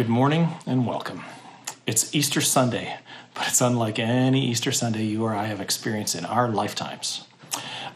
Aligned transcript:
Good 0.00 0.08
morning 0.08 0.48
and 0.64 0.86
welcome. 0.86 1.20
It's 1.86 2.14
Easter 2.14 2.40
Sunday, 2.40 2.96
but 3.34 3.48
it's 3.48 3.60
unlike 3.60 3.98
any 3.98 4.46
Easter 4.46 4.72
Sunday 4.72 5.04
you 5.04 5.22
or 5.22 5.34
I 5.34 5.44
have 5.44 5.60
experienced 5.60 6.14
in 6.14 6.24
our 6.24 6.48
lifetimes. 6.48 7.26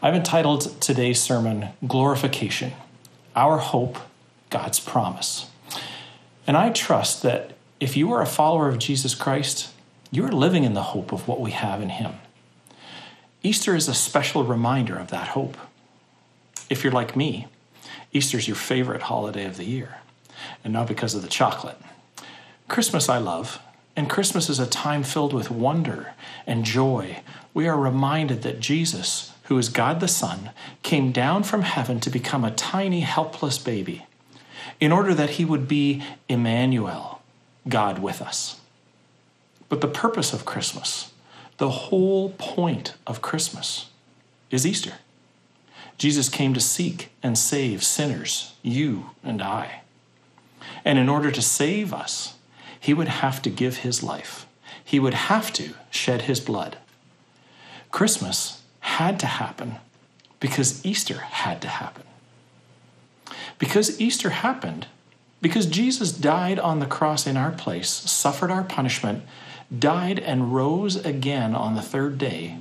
I've 0.03 0.13
entitled 0.13 0.79
today's 0.79 1.19
sermon 1.19 1.69
Glorification 1.87 2.73
Our 3.35 3.57
Hope, 3.57 3.97
God's 4.51 4.79
Promise. 4.79 5.49
And 6.45 6.55
I 6.55 6.69
trust 6.69 7.23
that 7.23 7.53
if 7.79 7.97
you 7.97 8.13
are 8.13 8.21
a 8.21 8.27
follower 8.27 8.69
of 8.69 8.77
Jesus 8.77 9.15
Christ, 9.15 9.73
you 10.11 10.23
are 10.25 10.31
living 10.31 10.63
in 10.63 10.75
the 10.75 10.83
hope 10.93 11.11
of 11.11 11.27
what 11.27 11.41
we 11.41 11.53
have 11.53 11.81
in 11.81 11.89
Him. 11.89 12.13
Easter 13.41 13.75
is 13.75 13.87
a 13.87 13.95
special 13.95 14.43
reminder 14.43 14.95
of 14.95 15.07
that 15.07 15.29
hope. 15.29 15.57
If 16.69 16.83
you're 16.83 16.93
like 16.93 17.15
me, 17.15 17.47
Easter 18.13 18.37
is 18.37 18.47
your 18.47 18.57
favorite 18.57 19.01
holiday 19.01 19.45
of 19.45 19.57
the 19.57 19.65
year 19.65 20.01
and 20.63 20.71
not 20.71 20.87
because 20.87 21.15
of 21.15 21.23
the 21.23 21.27
chocolate. 21.27 21.77
Christmas 22.67 23.09
I 23.09 23.19
love, 23.19 23.59
and 23.95 24.09
Christmas 24.09 24.49
is 24.49 24.59
a 24.59 24.67
time 24.67 25.03
filled 25.03 25.33
with 25.33 25.51
wonder 25.51 26.13
and 26.47 26.65
joy. 26.65 27.21
We 27.53 27.67
are 27.67 27.77
reminded 27.77 28.41
that 28.41 28.59
Jesus, 28.59 29.31
who 29.43 29.57
is 29.57 29.69
God 29.69 29.99
the 29.99 30.07
Son, 30.07 30.49
came 30.83 31.11
down 31.11 31.43
from 31.43 31.61
heaven 31.61 31.99
to 32.01 32.09
become 32.09 32.43
a 32.43 32.51
tiny, 32.51 33.01
helpless 33.01 33.57
baby 33.57 34.05
in 34.79 34.91
order 34.91 35.13
that 35.13 35.31
he 35.31 35.45
would 35.45 35.67
be 35.67 36.03
Emmanuel, 36.27 37.21
God 37.67 37.99
with 37.99 38.21
us. 38.21 38.59
But 39.69 39.81
the 39.81 39.87
purpose 39.87 40.33
of 40.33 40.45
Christmas, 40.45 41.11
the 41.57 41.69
whole 41.69 42.31
point 42.31 42.95
of 43.07 43.21
Christmas, 43.21 43.89
is 44.51 44.65
Easter. 44.65 44.93
Jesus 45.97 46.29
came 46.29 46.53
to 46.53 46.59
seek 46.59 47.09
and 47.23 47.37
save 47.37 47.83
sinners, 47.83 48.53
you 48.61 49.11
and 49.23 49.41
I. 49.41 49.81
And 50.83 50.99
in 50.99 51.07
order 51.07 51.31
to 51.31 51.41
save 51.41 51.93
us, 51.93 52.35
he 52.85 52.93
would 52.93 53.07
have 53.07 53.41
to 53.41 53.49
give 53.49 53.77
his 53.77 54.03
life. 54.03 54.45
He 54.83 54.99
would 54.99 55.15
have 55.15 55.51
to 55.53 55.73
shed 55.89 56.23
his 56.23 56.39
blood. 56.39 56.77
Christmas 57.89 58.61
had 58.81 59.19
to 59.21 59.25
happen 59.25 59.77
because 60.39 60.85
Easter 60.85 61.17
had 61.17 61.63
to 61.63 61.67
happen. 61.67 62.03
Because 63.57 63.99
Easter 63.99 64.29
happened, 64.29 64.85
because 65.41 65.65
Jesus 65.65 66.11
died 66.11 66.59
on 66.59 66.77
the 66.77 66.85
cross 66.85 67.25
in 67.25 67.37
our 67.37 67.51
place, 67.51 67.89
suffered 67.89 68.51
our 68.51 68.63
punishment, 68.63 69.23
died 69.75 70.19
and 70.19 70.53
rose 70.53 70.95
again 70.95 71.55
on 71.55 71.73
the 71.73 71.81
third 71.81 72.19
day, 72.19 72.59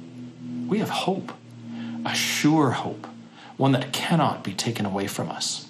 we 0.67 0.79
have 0.79 0.89
hope, 0.89 1.33
a 2.07 2.15
sure 2.15 2.71
hope, 2.71 3.07
one 3.59 3.73
that 3.73 3.93
cannot 3.93 4.43
be 4.43 4.55
taken 4.55 4.87
away 4.87 5.07
from 5.07 5.29
us. 5.29 5.69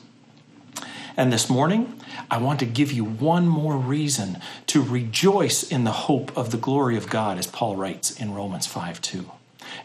And 1.16 1.32
this 1.32 1.48
morning, 1.48 2.00
I 2.30 2.38
want 2.38 2.58
to 2.60 2.66
give 2.66 2.90
you 2.90 3.04
one 3.04 3.46
more 3.46 3.76
reason 3.76 4.38
to 4.66 4.82
rejoice 4.82 5.62
in 5.62 5.84
the 5.84 5.92
hope 5.92 6.36
of 6.36 6.50
the 6.50 6.56
glory 6.56 6.96
of 6.96 7.08
God, 7.08 7.38
as 7.38 7.46
Paul 7.46 7.76
writes 7.76 8.10
in 8.10 8.34
Romans 8.34 8.66
5 8.66 9.00
2, 9.00 9.30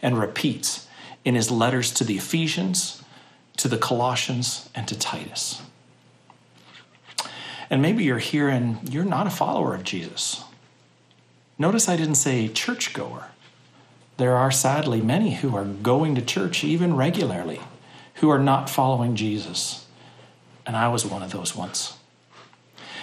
and 0.02 0.18
repeats 0.18 0.88
in 1.24 1.36
his 1.36 1.50
letters 1.50 1.92
to 1.92 2.04
the 2.04 2.16
Ephesians, 2.16 3.02
to 3.58 3.68
the 3.68 3.78
Colossians, 3.78 4.68
and 4.74 4.88
to 4.88 4.98
Titus. 4.98 5.62
And 7.68 7.80
maybe 7.80 8.02
you're 8.02 8.18
here 8.18 8.48
and 8.48 8.92
you're 8.92 9.04
not 9.04 9.28
a 9.28 9.30
follower 9.30 9.74
of 9.74 9.84
Jesus. 9.84 10.42
Notice 11.56 11.88
I 11.88 11.96
didn't 11.96 12.16
say 12.16 12.48
churchgoer. 12.48 13.26
There 14.16 14.36
are 14.36 14.50
sadly 14.50 15.00
many 15.00 15.34
who 15.34 15.54
are 15.54 15.64
going 15.64 16.16
to 16.16 16.22
church 16.22 16.64
even 16.64 16.96
regularly 16.96 17.60
who 18.14 18.28
are 18.28 18.38
not 18.38 18.68
following 18.68 19.14
Jesus. 19.14 19.86
And 20.70 20.76
I 20.76 20.86
was 20.86 21.04
one 21.04 21.24
of 21.24 21.32
those 21.32 21.56
once. 21.56 21.94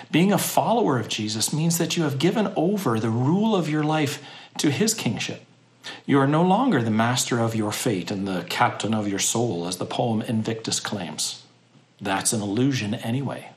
Being 0.10 0.32
a 0.32 0.38
follower 0.38 1.00
of 1.00 1.10
Jesus 1.10 1.52
means 1.52 1.78
that 1.78 1.98
you 1.98 2.04
have 2.04 2.18
given 2.18 2.54
over 2.56 2.98
the 2.98 3.10
rule 3.10 3.58
of 3.58 3.70
your 3.70 3.84
life 3.84 4.24
to 4.60 4.72
his 4.72 4.94
kingship. 4.94 5.44
You 6.06 6.18
are 6.20 6.28
no 6.28 6.44
longer 6.44 6.82
the 6.82 6.92
master 6.92 7.40
of 7.42 7.56
your 7.56 7.74
fate 7.74 8.10
and 8.10 8.26
the 8.26 8.46
captain 8.48 8.94
of 8.94 9.10
your 9.10 9.20
soul, 9.20 9.68
as 9.68 9.80
the 9.80 9.86
poem 9.86 10.22
Invictus 10.22 10.80
claims. 10.80 11.44
That's 12.00 12.32
an 12.32 12.42
illusion 12.42 12.94
anyway. 12.94 13.50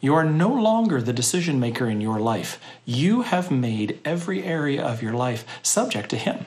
You 0.00 0.16
are 0.16 0.24
no 0.24 0.52
longer 0.52 1.00
the 1.00 1.12
decision 1.12 1.60
maker 1.60 1.88
in 1.88 2.00
your 2.00 2.18
life. 2.18 2.58
You 2.84 3.22
have 3.22 3.48
made 3.48 4.00
every 4.04 4.42
area 4.42 4.84
of 4.84 5.04
your 5.04 5.14
life 5.14 5.44
subject 5.62 6.10
to 6.10 6.16
Him 6.16 6.46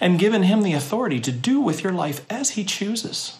and 0.00 0.18
given 0.18 0.44
Him 0.44 0.62
the 0.62 0.72
authority 0.72 1.20
to 1.20 1.30
do 1.30 1.60
with 1.60 1.84
your 1.84 1.92
life 1.92 2.24
as 2.30 2.52
He 2.52 2.64
chooses. 2.64 3.36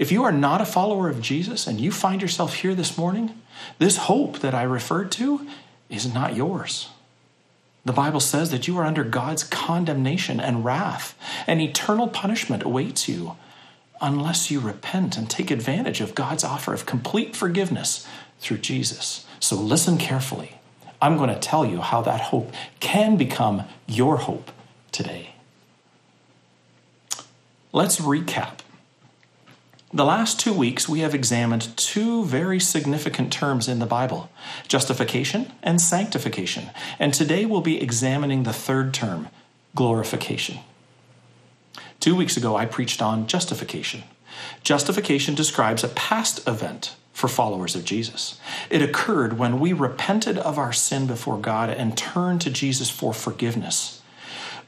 If 0.00 0.10
you 0.10 0.24
are 0.24 0.32
not 0.32 0.62
a 0.62 0.64
follower 0.64 1.10
of 1.10 1.20
Jesus 1.20 1.66
and 1.66 1.78
you 1.78 1.92
find 1.92 2.22
yourself 2.22 2.54
here 2.54 2.74
this 2.74 2.96
morning, 2.96 3.34
this 3.78 3.98
hope 3.98 4.38
that 4.38 4.54
I 4.54 4.62
referred 4.62 5.12
to 5.12 5.46
is 5.90 6.14
not 6.14 6.34
yours. 6.34 6.88
The 7.84 7.92
Bible 7.92 8.20
says 8.20 8.50
that 8.50 8.66
you 8.66 8.78
are 8.78 8.86
under 8.86 9.04
God's 9.04 9.44
condemnation 9.44 10.40
and 10.40 10.64
wrath, 10.64 11.14
and 11.46 11.60
eternal 11.60 12.08
punishment 12.08 12.62
awaits 12.62 13.10
you 13.10 13.36
unless 14.00 14.50
you 14.50 14.58
repent 14.58 15.18
and 15.18 15.28
take 15.28 15.50
advantage 15.50 16.00
of 16.00 16.14
God's 16.14 16.44
offer 16.44 16.72
of 16.72 16.86
complete 16.86 17.36
forgiveness 17.36 18.08
through 18.38 18.58
Jesus. 18.58 19.26
So 19.38 19.54
listen 19.54 19.98
carefully. 19.98 20.60
I'm 21.02 21.18
going 21.18 21.28
to 21.28 21.38
tell 21.38 21.66
you 21.66 21.82
how 21.82 22.00
that 22.00 22.22
hope 22.22 22.54
can 22.80 23.18
become 23.18 23.64
your 23.86 24.16
hope 24.16 24.50
today. 24.92 25.34
Let's 27.70 28.00
recap. 28.00 28.60
The 29.92 30.04
last 30.04 30.38
two 30.38 30.52
weeks, 30.52 30.88
we 30.88 31.00
have 31.00 31.16
examined 31.16 31.76
two 31.76 32.24
very 32.24 32.60
significant 32.60 33.32
terms 33.32 33.66
in 33.66 33.80
the 33.80 33.86
Bible 33.86 34.30
justification 34.68 35.50
and 35.64 35.80
sanctification. 35.80 36.70
And 37.00 37.12
today 37.12 37.44
we'll 37.44 37.60
be 37.60 37.82
examining 37.82 38.44
the 38.44 38.52
third 38.52 38.94
term, 38.94 39.28
glorification. 39.74 40.60
Two 41.98 42.14
weeks 42.14 42.36
ago, 42.36 42.54
I 42.54 42.66
preached 42.66 43.02
on 43.02 43.26
justification. 43.26 44.04
Justification 44.62 45.34
describes 45.34 45.82
a 45.82 45.88
past 45.88 46.46
event 46.46 46.94
for 47.12 47.26
followers 47.26 47.74
of 47.74 47.84
Jesus. 47.84 48.38
It 48.70 48.82
occurred 48.82 49.38
when 49.38 49.58
we 49.58 49.72
repented 49.72 50.38
of 50.38 50.56
our 50.56 50.72
sin 50.72 51.08
before 51.08 51.36
God 51.36 51.68
and 51.68 51.98
turned 51.98 52.40
to 52.42 52.50
Jesus 52.50 52.90
for 52.90 53.12
forgiveness. 53.12 54.00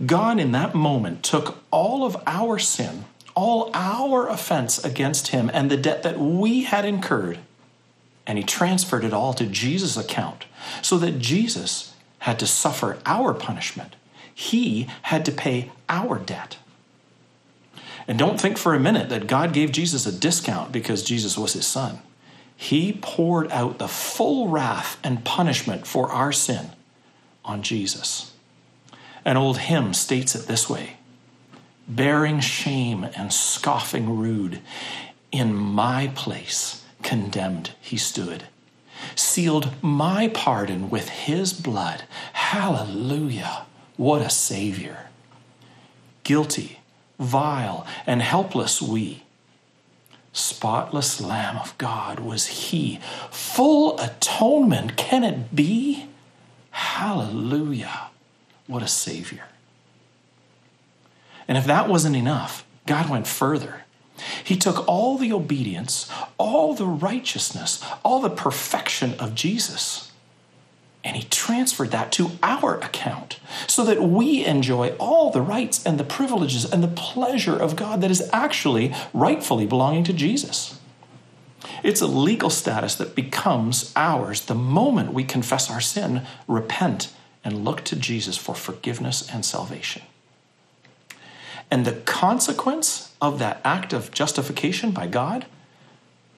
God, 0.05 0.41
in 0.41 0.51
that 0.51 0.75
moment, 0.75 1.23
took 1.23 1.63
all 1.71 2.05
of 2.05 2.21
our 2.27 2.59
sin 2.59 3.05
all 3.35 3.71
our 3.75 4.29
offense 4.29 4.83
against 4.85 5.29
him 5.29 5.51
and 5.53 5.71
the 5.71 5.77
debt 5.77 6.03
that 6.03 6.19
we 6.19 6.65
had 6.65 6.85
incurred, 6.85 7.39
and 8.27 8.39
he 8.39 8.45
transferred 8.45 9.05
it 9.05 9.13
all 9.13 9.35
to 9.35 9.47
Jesus' 9.47 9.97
account 9.97 10.47
so 10.81 10.99
that 10.99 11.19
Jesus 11.19 11.95
had 12.21 12.39
to 12.39 12.47
suffer 12.47 12.99
our 13.05 13.35
punishment. 13.35 13.97
He 14.35 14.89
had 15.03 15.25
to 15.25 15.33
pay 15.33 15.73
our 15.89 16.19
debt. 16.19 16.59
And 18.09 18.19
don't 18.19 18.41
think 18.41 18.59
for 18.59 18.75
a 18.75 18.81
minute 18.81 19.09
that 19.09 19.27
God 19.27 19.53
gave 19.53 19.73
Jesus 19.73 20.07
a 20.07 20.13
discount 20.13 20.73
because 20.73 21.03
Jesus 21.03 21.39
was 21.39 21.53
his 21.53 21.67
son. 21.67 22.01
He 22.57 22.93
poured 22.93 23.51
out 23.51 23.79
the 23.79 23.89
full 23.89 24.49
wrath 24.49 24.99
and 25.03 25.25
punishment 25.25 25.87
for 25.87 26.11
our 26.11 26.33
sin 26.33 26.71
on 27.45 27.63
Jesus. 27.63 28.33
An 29.25 29.37
old 29.37 29.59
hymn 29.59 29.95
states 29.95 30.35
it 30.35 30.47
this 30.47 30.69
way 30.69 30.97
bearing 31.89 32.41
shame 32.41 33.05
and 33.17 33.33
scoffing 33.33 34.19
rude. 34.19 34.61
In 35.31 35.55
my 35.55 36.13
place, 36.15 36.85
condemned 37.03 37.73
he 37.81 37.97
stood, 37.97 38.45
sealed 39.15 39.73
my 39.83 40.29
pardon 40.29 40.91
with 40.91 41.09
his 41.09 41.53
blood. 41.53 42.05
Hallelujah! 42.33 43.67
What 43.97 44.23
a 44.23 44.31
Savior! 44.31 45.09
Guilty, 46.25 46.81
vile, 47.19 47.87
and 48.07 48.23
helpless 48.23 48.81
we. 48.81 49.23
Spotless 50.33 51.21
Lamb 51.21 51.59
of 51.59 51.77
God 51.79 52.21
was 52.21 52.47
he. 52.47 53.01
Full 53.31 53.99
atonement, 53.99 54.97
can 54.97 55.25
it 55.25 55.55
be? 55.55 56.07
Hallelujah! 56.71 58.09
What 58.67 58.83
a 58.83 58.89
Savior. 58.89 59.45
And 61.49 61.59
if 61.59 61.65
that 61.67 61.89
wasn't 61.89 62.17
enough, 62.17 62.65
God 62.87 63.09
went 63.09 63.27
further. 63.27 63.85
He 64.45 64.57
took 64.57 64.87
all 64.87 65.19
the 65.19 65.33
obedience, 65.33 66.11
all 66.39 66.75
the 66.75 66.87
righteousness, 66.87 67.83
all 68.05 68.21
the 68.21 68.31
perfection 68.31 69.15
of 69.15 69.35
Jesus, 69.35 70.13
and 71.05 71.17
he 71.17 71.25
transferred 71.25 71.91
that 71.91 72.13
to 72.13 72.33
our 72.43 72.79
account 72.79 73.41
so 73.67 73.85
that 73.85 74.03
we 74.03 74.45
enjoy 74.45 74.91
all 74.99 75.31
the 75.31 75.41
rights 75.41 75.85
and 75.85 75.99
the 75.99 76.05
privileges 76.05 76.71
and 76.71 76.83
the 76.83 76.89
pleasure 76.89 77.57
of 77.57 77.75
God 77.75 78.01
that 78.03 78.11
is 78.11 78.29
actually 78.33 78.95
rightfully 79.13 79.67
belonging 79.67 80.05
to 80.05 80.13
Jesus. 80.13 80.79
It's 81.83 82.01
a 82.01 82.07
legal 82.07 82.51
status 82.51 82.95
that 82.97 83.17
becomes 83.17 83.93
ours 83.97 84.43
the 84.43 84.55
moment 84.55 85.13
we 85.13 85.25
confess 85.25 85.71
our 85.71 85.81
sin, 85.81 86.23
repent, 86.47 87.13
and 87.45 87.65
look 87.65 87.83
to 87.85 87.97
Jesus 87.97 88.37
for 88.37 88.55
forgiveness 88.55 89.29
and 89.33 89.45
salvation. 89.45 90.03
And 91.73 91.87
the 91.87 91.93
consequence 91.93 93.15
of 93.19 93.39
that 93.39 93.63
act 93.65 93.95
of 93.95 94.11
justification 94.11 94.91
by 94.91 95.07
God, 95.07 95.47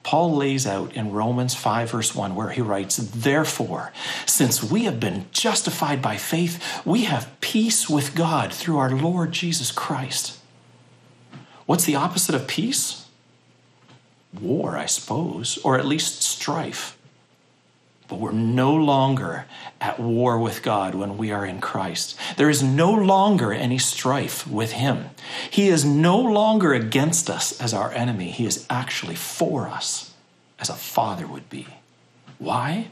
Paul 0.01 0.33
lays 0.33 0.65
out 0.65 0.95
in 0.95 1.11
Romans 1.11 1.53
5, 1.53 1.91
verse 1.91 2.15
1, 2.15 2.35
where 2.35 2.51
he 2.51 2.61
writes, 2.61 2.95
Therefore, 2.95 3.91
since 4.25 4.63
we 4.63 4.85
have 4.85 4.97
been 4.97 5.25
justified 5.33 6.01
by 6.01 6.15
faith, 6.15 6.81
we 6.85 7.03
have 7.03 7.29
peace 7.41 7.89
with 7.89 8.15
God 8.15 8.53
through 8.53 8.77
our 8.77 8.91
Lord 8.91 9.33
Jesus 9.33 9.73
Christ. 9.73 10.39
What's 11.65 11.83
the 11.83 11.97
opposite 11.97 12.33
of 12.33 12.47
peace? 12.47 13.05
War, 14.39 14.77
I 14.77 14.85
suppose, 14.85 15.57
or 15.65 15.77
at 15.77 15.85
least 15.85 16.21
strife. 16.21 16.94
But 18.07 18.19
we're 18.19 18.31
no 18.31 18.73
longer 18.73 19.45
at 19.81 19.99
war 19.99 20.37
with 20.39 20.61
God 20.61 20.93
when 20.93 21.17
we 21.17 21.31
are 21.31 21.45
in 21.45 21.59
Christ. 21.59 22.17
There 22.37 22.49
is 22.49 22.61
no 22.61 22.91
longer 22.91 23.51
any 23.51 23.77
strife 23.77 24.47
with 24.47 24.73
Him. 24.73 25.09
He 25.49 25.69
is 25.69 25.83
no 25.83 26.17
longer 26.19 26.73
against 26.73 27.29
us 27.29 27.59
as 27.59 27.73
our 27.73 27.91
enemy. 27.91 28.29
He 28.29 28.45
is 28.45 28.65
actually 28.69 29.15
for 29.15 29.67
us 29.67 30.13
as 30.59 30.69
a 30.69 30.73
father 30.73 31.25
would 31.27 31.49
be. 31.49 31.67
Why? 32.37 32.87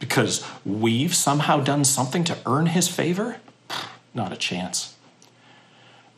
Because 0.00 0.44
we've 0.64 1.14
somehow 1.14 1.60
done 1.60 1.84
something 1.84 2.24
to 2.24 2.38
earn 2.46 2.66
His 2.66 2.88
favor? 2.88 3.36
Not 4.14 4.32
a 4.32 4.36
chance. 4.36 4.89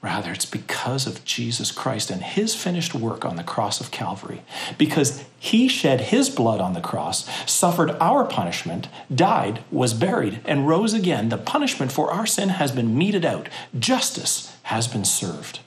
Rather, 0.03 0.33
it's 0.33 0.47
because 0.47 1.07
of 1.07 1.25
Jesus 1.25 1.71
Christ 1.71 2.11
and 2.11 2.25
his 2.25 2.57
finished 2.57 2.93
work 2.93 3.25
on 3.25 3.37
the 3.37 3.45
cross 3.45 3.81
of 3.81 3.93
Calvary. 3.93 4.43
Because 4.77 5.25
he 5.39 5.69
shed 5.69 6.01
his 6.01 6.29
blood 6.29 6.61
on 6.61 6.73
the 6.73 6.81
cross, 6.81 7.25
suffered 7.49 7.91
our 8.01 8.25
punishment, 8.25 8.89
died, 9.15 9.63
was 9.71 9.95
buried, 9.95 10.41
and 10.45 10.67
rose 10.67 10.93
again. 10.93 11.29
The 11.29 11.39
punishment 11.39 11.93
for 11.93 12.11
our 12.11 12.27
sin 12.27 12.49
has 12.49 12.73
been 12.73 12.99
meted 12.99 13.25
out, 13.25 13.49
justice 13.79 14.53
has 14.65 14.89
been 14.89 15.05
served. 15.05 15.61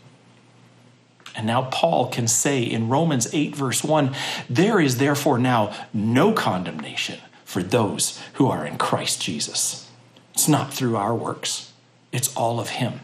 And 1.34 1.48
now 1.48 1.70
Paul 1.72 2.08
can 2.08 2.28
say 2.28 2.62
in 2.62 2.90
Romans 2.90 3.34
8, 3.34 3.56
verse 3.56 3.86
1 3.86 4.14
there 4.50 4.82
is 4.82 4.98
therefore 4.98 5.38
now 5.38 5.74
no 5.94 6.34
condemnation 6.34 7.20
for 7.46 7.64
those 7.64 8.22
who 8.34 8.48
are 8.48 8.66
in 8.66 8.78
Christ 8.78 9.22
Jesus. 9.22 9.90
It's 10.34 10.50
not 10.50 10.74
through 10.74 10.98
our 10.98 11.16
works, 11.16 11.72
it's 12.12 12.36
all 12.36 12.60
of 12.60 12.70
him. 12.70 13.02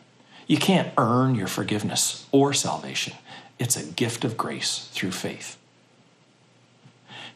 You 0.51 0.57
can't 0.57 0.91
earn 0.97 1.35
your 1.35 1.47
forgiveness 1.47 2.27
or 2.33 2.51
salvation, 2.51 3.13
it's 3.57 3.77
a 3.77 3.89
gift 3.89 4.25
of 4.25 4.35
grace 4.35 4.89
through 4.91 5.11
faith. 5.11 5.57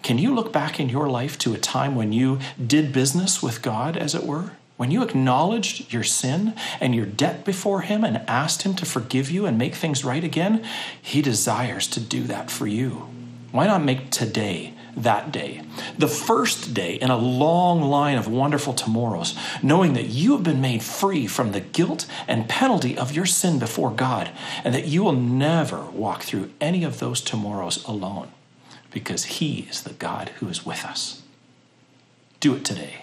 Can 0.03 0.17
you 0.17 0.35
look 0.35 0.51
back 0.51 0.81
in 0.81 0.89
your 0.89 1.07
life 1.07 1.37
to 1.39 1.53
a 1.53 1.57
time 1.57 1.95
when 1.95 2.11
you 2.11 2.39
did 2.61 2.91
business 2.91 3.41
with 3.41 3.61
God, 3.61 3.95
as 3.95 4.15
it 4.15 4.25
were? 4.25 4.51
When 4.75 4.91
you 4.91 5.01
acknowledged 5.01 5.93
your 5.93 6.03
sin 6.03 6.55
and 6.81 6.93
your 6.93 7.05
debt 7.05 7.45
before 7.45 7.83
Him 7.83 8.03
and 8.03 8.17
asked 8.27 8.63
Him 8.63 8.73
to 8.75 8.85
forgive 8.85 9.31
you 9.31 9.45
and 9.45 9.57
make 9.57 9.75
things 9.75 10.03
right 10.03 10.21
again, 10.21 10.61
He 11.01 11.21
desires 11.21 11.87
to 11.87 12.01
do 12.01 12.23
that 12.23 12.51
for 12.51 12.67
you. 12.67 13.07
Why 13.53 13.65
not 13.65 13.81
make 13.81 14.09
today 14.09 14.73
that 14.95 15.31
day, 15.31 15.61
the 15.97 16.07
first 16.07 16.73
day 16.73 16.95
in 16.95 17.09
a 17.09 17.17
long 17.17 17.81
line 17.81 18.17
of 18.17 18.27
wonderful 18.27 18.73
tomorrows, 18.73 19.37
knowing 19.61 19.93
that 19.93 20.07
you 20.07 20.33
have 20.33 20.43
been 20.43 20.61
made 20.61 20.81
free 20.83 21.27
from 21.27 21.51
the 21.51 21.59
guilt 21.59 22.05
and 22.27 22.49
penalty 22.49 22.97
of 22.97 23.11
your 23.11 23.25
sin 23.25 23.59
before 23.59 23.91
God, 23.91 24.31
and 24.63 24.73
that 24.73 24.87
you 24.87 25.03
will 25.03 25.11
never 25.13 25.85
walk 25.85 26.23
through 26.23 26.51
any 26.61 26.83
of 26.83 26.99
those 26.99 27.21
tomorrows 27.21 27.83
alone, 27.85 28.29
because 28.91 29.25
He 29.25 29.67
is 29.69 29.83
the 29.83 29.93
God 29.93 30.29
who 30.39 30.47
is 30.47 30.65
with 30.65 30.85
us. 30.85 31.21
Do 32.39 32.55
it 32.55 32.63
today. 32.63 33.01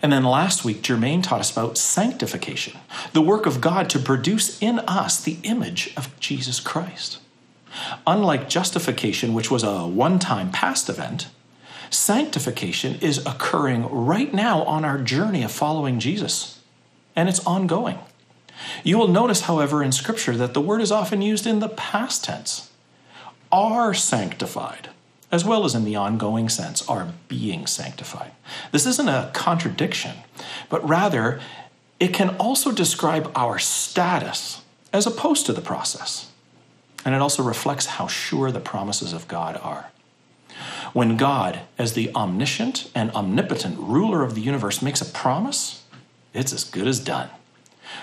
And 0.00 0.12
then 0.12 0.24
last 0.24 0.64
week, 0.64 0.82
Jermaine 0.82 1.22
taught 1.22 1.40
us 1.40 1.52
about 1.52 1.78
sanctification, 1.78 2.78
the 3.12 3.22
work 3.22 3.46
of 3.46 3.60
God 3.60 3.88
to 3.90 4.00
produce 4.00 4.60
in 4.60 4.80
us 4.80 5.22
the 5.22 5.38
image 5.44 5.92
of 5.96 6.18
Jesus 6.18 6.58
Christ. 6.58 7.18
Unlike 8.06 8.48
justification, 8.48 9.34
which 9.34 9.50
was 9.50 9.62
a 9.62 9.86
one 9.86 10.18
time 10.18 10.50
past 10.50 10.88
event, 10.88 11.28
sanctification 11.90 12.96
is 13.00 13.24
occurring 13.26 13.88
right 13.88 14.32
now 14.32 14.62
on 14.64 14.84
our 14.84 14.98
journey 14.98 15.42
of 15.42 15.52
following 15.52 16.00
Jesus, 16.00 16.60
and 17.14 17.28
it's 17.28 17.44
ongoing. 17.46 17.98
You 18.84 18.98
will 18.98 19.08
notice, 19.08 19.42
however, 19.42 19.82
in 19.82 19.92
Scripture 19.92 20.36
that 20.36 20.54
the 20.54 20.60
word 20.60 20.80
is 20.80 20.92
often 20.92 21.22
used 21.22 21.46
in 21.46 21.60
the 21.60 21.68
past 21.68 22.24
tense 22.24 22.70
are 23.50 23.92
sanctified, 23.92 24.88
as 25.30 25.44
well 25.44 25.64
as 25.64 25.74
in 25.74 25.84
the 25.84 25.96
ongoing 25.96 26.48
sense, 26.48 26.86
are 26.88 27.12
being 27.28 27.66
sanctified. 27.66 28.32
This 28.70 28.86
isn't 28.86 29.08
a 29.08 29.30
contradiction, 29.34 30.16
but 30.70 30.86
rather 30.88 31.40
it 32.00 32.14
can 32.14 32.30
also 32.36 32.72
describe 32.72 33.30
our 33.36 33.58
status 33.58 34.62
as 34.92 35.06
opposed 35.06 35.46
to 35.46 35.52
the 35.52 35.60
process. 35.60 36.31
And 37.04 37.14
it 37.14 37.20
also 37.20 37.42
reflects 37.42 37.86
how 37.86 38.06
sure 38.06 38.50
the 38.52 38.60
promises 38.60 39.12
of 39.12 39.28
God 39.28 39.56
are. 39.62 39.90
When 40.92 41.16
God, 41.16 41.60
as 41.78 41.94
the 41.94 42.14
omniscient 42.14 42.90
and 42.94 43.10
omnipotent 43.12 43.78
ruler 43.78 44.22
of 44.22 44.34
the 44.34 44.40
universe, 44.40 44.82
makes 44.82 45.00
a 45.00 45.10
promise, 45.10 45.84
it's 46.34 46.52
as 46.52 46.64
good 46.64 46.86
as 46.86 47.00
done. 47.00 47.30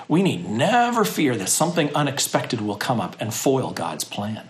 We 0.08 0.24
need 0.24 0.50
never 0.50 1.06
fear 1.06 1.36
that 1.36 1.50
something 1.50 1.94
unexpected 1.96 2.62
will 2.62 2.76
come 2.76 3.00
up 3.00 3.16
and 3.20 3.34
foil 3.34 3.72
God's 3.72 4.04
plan. 4.04 4.50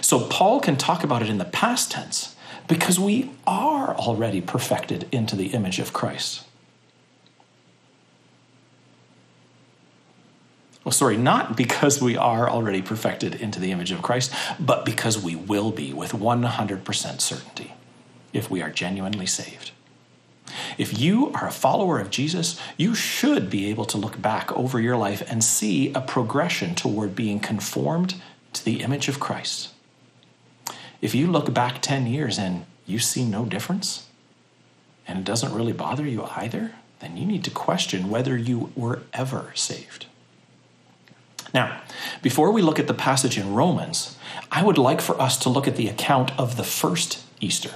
So, 0.00 0.26
Paul 0.26 0.60
can 0.60 0.76
talk 0.76 1.02
about 1.02 1.22
it 1.22 1.30
in 1.30 1.38
the 1.38 1.44
past 1.44 1.92
tense 1.92 2.36
because 2.68 2.98
we 2.98 3.30
are 3.46 3.94
already 3.94 4.40
perfected 4.40 5.08
into 5.12 5.36
the 5.36 5.48
image 5.48 5.78
of 5.78 5.92
Christ. 5.92 6.44
Well, 10.84 10.92
sorry, 10.92 11.16
not 11.16 11.56
because 11.56 12.02
we 12.02 12.16
are 12.16 12.50
already 12.50 12.82
perfected 12.82 13.36
into 13.36 13.60
the 13.60 13.70
image 13.70 13.92
of 13.92 14.02
Christ, 14.02 14.32
but 14.58 14.84
because 14.84 15.22
we 15.22 15.36
will 15.36 15.70
be 15.70 15.92
with 15.92 16.12
100% 16.12 17.20
certainty 17.20 17.74
if 18.32 18.50
we 18.50 18.62
are 18.62 18.70
genuinely 18.70 19.26
saved. 19.26 19.70
If 20.76 20.98
you 20.98 21.30
are 21.32 21.46
a 21.46 21.52
follower 21.52 22.00
of 22.00 22.10
Jesus, 22.10 22.60
you 22.76 22.94
should 22.94 23.48
be 23.48 23.70
able 23.70 23.84
to 23.86 23.98
look 23.98 24.20
back 24.20 24.50
over 24.52 24.80
your 24.80 24.96
life 24.96 25.22
and 25.30 25.44
see 25.44 25.92
a 25.92 26.00
progression 26.00 26.74
toward 26.74 27.14
being 27.14 27.38
conformed 27.38 28.20
to 28.54 28.64
the 28.64 28.82
image 28.82 29.08
of 29.08 29.20
Christ. 29.20 29.70
If 31.00 31.14
you 31.14 31.26
look 31.26 31.52
back 31.54 31.80
10 31.80 32.06
years 32.06 32.38
and 32.38 32.64
you 32.86 32.98
see 32.98 33.24
no 33.24 33.44
difference, 33.44 34.06
and 35.06 35.18
it 35.18 35.24
doesn't 35.24 35.54
really 35.54 35.72
bother 35.72 36.06
you 36.06 36.24
either, 36.36 36.72
then 37.00 37.16
you 37.16 37.24
need 37.24 37.44
to 37.44 37.50
question 37.50 38.10
whether 38.10 38.36
you 38.36 38.72
were 38.76 39.02
ever 39.12 39.52
saved. 39.54 40.06
Now, 41.54 41.82
before 42.22 42.50
we 42.50 42.62
look 42.62 42.78
at 42.78 42.86
the 42.86 42.94
passage 42.94 43.36
in 43.38 43.54
Romans, 43.54 44.16
I 44.50 44.62
would 44.62 44.78
like 44.78 45.00
for 45.00 45.20
us 45.20 45.36
to 45.38 45.48
look 45.48 45.68
at 45.68 45.76
the 45.76 45.88
account 45.88 46.38
of 46.38 46.56
the 46.56 46.64
first 46.64 47.22
Easter. 47.40 47.72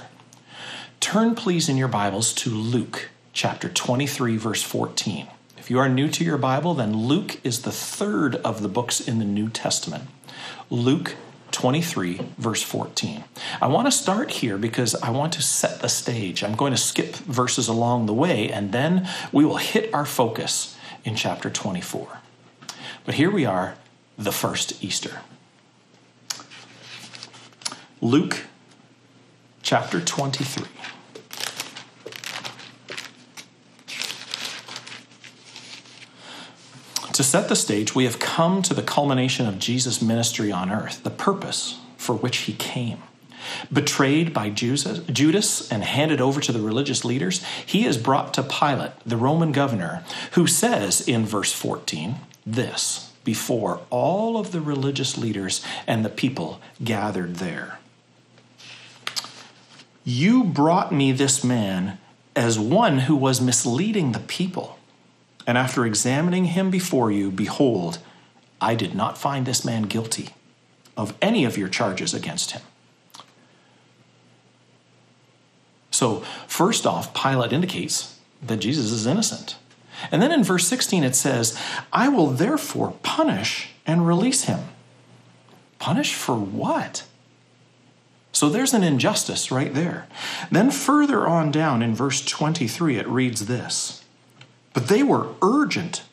Turn, 0.99 1.35
please, 1.35 1.69
in 1.69 1.77
your 1.77 1.87
Bibles 1.87 2.33
to 2.35 2.49
Luke 2.49 3.09
chapter 3.33 3.69
23, 3.69 4.35
verse 4.37 4.63
14. 4.63 5.27
If 5.57 5.69
you 5.69 5.77
are 5.79 5.89
new 5.89 6.07
to 6.09 6.23
your 6.23 6.37
Bible, 6.37 6.73
then 6.73 6.95
Luke 6.95 7.39
is 7.43 7.61
the 7.61 7.71
third 7.71 8.37
of 8.37 8.61
the 8.61 8.67
books 8.67 8.99
in 8.99 9.19
the 9.19 9.25
New 9.25 9.49
Testament. 9.49 10.05
Luke 10.71 11.15
23, 11.51 12.21
verse 12.37 12.63
14. 12.63 13.23
I 13.61 13.67
want 13.67 13.85
to 13.85 13.91
start 13.91 14.31
here 14.31 14.57
because 14.57 14.95
I 14.95 15.11
want 15.11 15.33
to 15.33 15.41
set 15.41 15.81
the 15.81 15.89
stage. 15.89 16.43
I'm 16.43 16.55
going 16.55 16.71
to 16.71 16.77
skip 16.77 17.15
verses 17.15 17.67
along 17.67 18.05
the 18.05 18.13
way, 18.13 18.49
and 18.49 18.71
then 18.71 19.07
we 19.31 19.45
will 19.45 19.57
hit 19.57 19.93
our 19.93 20.05
focus 20.05 20.75
in 21.03 21.15
chapter 21.15 21.49
24. 21.49 22.21
But 23.07 23.15
here 23.15 23.31
we 23.31 23.45
are, 23.45 23.75
the 24.17 24.33
first 24.33 24.83
Easter. 24.83 25.21
Luke 28.01 28.43
chapter 29.63 30.01
23. 30.01 30.65
To 37.13 37.23
set 37.23 37.47
the 37.47 37.55
stage, 37.55 37.95
we 37.95 38.03
have 38.03 38.19
come 38.19 38.61
to 38.63 38.73
the 38.73 38.83
culmination 38.83 39.47
of 39.47 39.57
Jesus' 39.57 40.01
ministry 40.01 40.51
on 40.51 40.69
earth, 40.69 41.03
the 41.03 41.09
purpose 41.09 41.79
for 41.95 42.13
which 42.13 42.39
he 42.39 42.51
came. 42.51 43.01
Betrayed 43.71 44.33
by 44.33 44.49
Judas 44.49 45.71
and 45.71 45.83
handed 45.85 46.19
over 46.19 46.41
to 46.41 46.51
the 46.51 46.59
religious 46.59 47.05
leaders, 47.05 47.41
he 47.65 47.85
is 47.85 47.97
brought 47.97 48.33
to 48.33 48.43
Pilate, 48.43 48.91
the 49.05 49.15
Roman 49.15 49.53
governor, 49.53 50.03
who 50.33 50.45
says 50.45 51.07
in 51.07 51.25
verse 51.25 51.53
14, 51.53 52.17
this 52.47 53.11
before 53.23 53.81
all 53.89 54.37
of 54.37 54.51
the 54.51 54.61
religious 54.61 55.17
leaders 55.17 55.63
and 55.85 56.03
the 56.03 56.09
people 56.09 56.61
gathered 56.83 57.35
there. 57.35 57.77
You 60.05 60.45
brought 60.45 60.93
me 60.93 61.11
this 61.11 61.43
man 61.43 61.97
as 62.37 62.57
one 62.57 62.99
who 62.99 63.15
was 63.15 63.41
misleading 63.41 64.13
the 64.13 64.19
people. 64.19 64.79
And 65.45 65.57
after 65.57 65.85
examining 65.85 66.45
him 66.45 66.69
before 66.69 67.11
you, 67.11 67.29
behold, 67.29 67.99
I 68.61 68.75
did 68.75 68.95
not 68.95 69.17
find 69.17 69.45
this 69.45 69.65
man 69.65 69.83
guilty 69.83 70.29
of 70.95 71.13
any 71.21 71.43
of 71.43 71.57
your 71.57 71.67
charges 71.67 72.13
against 72.13 72.51
him. 72.51 72.61
So, 75.91 76.21
first 76.47 76.85
off, 76.85 77.13
Pilate 77.13 77.51
indicates 77.51 78.19
that 78.41 78.57
Jesus 78.57 78.91
is 78.91 79.07
innocent. 79.07 79.57
And 80.11 80.21
then 80.21 80.31
in 80.31 80.43
verse 80.43 80.67
16 80.67 81.03
it 81.03 81.15
says, 81.15 81.59
I 81.91 82.09
will 82.09 82.27
therefore 82.27 82.95
punish 83.03 83.69
and 83.85 84.07
release 84.07 84.43
him. 84.43 84.59
Punish 85.79 86.13
for 86.13 86.35
what? 86.35 87.05
So 88.37 88.49
there's 88.49 88.75
an 88.75 88.83
injustice 88.83 89.51
right 89.51 89.73
there. 89.73 90.07
Then 90.51 90.69
further 90.69 91.27
on 91.27 91.51
down 91.51 91.81
in 91.81 91.95
verse 91.95 92.23
23, 92.23 92.97
it 92.97 93.07
reads 93.07 93.47
this 93.47 94.03
But 94.73 94.89
they 94.89 95.01
were 95.01 95.29
urgent, 95.41 96.03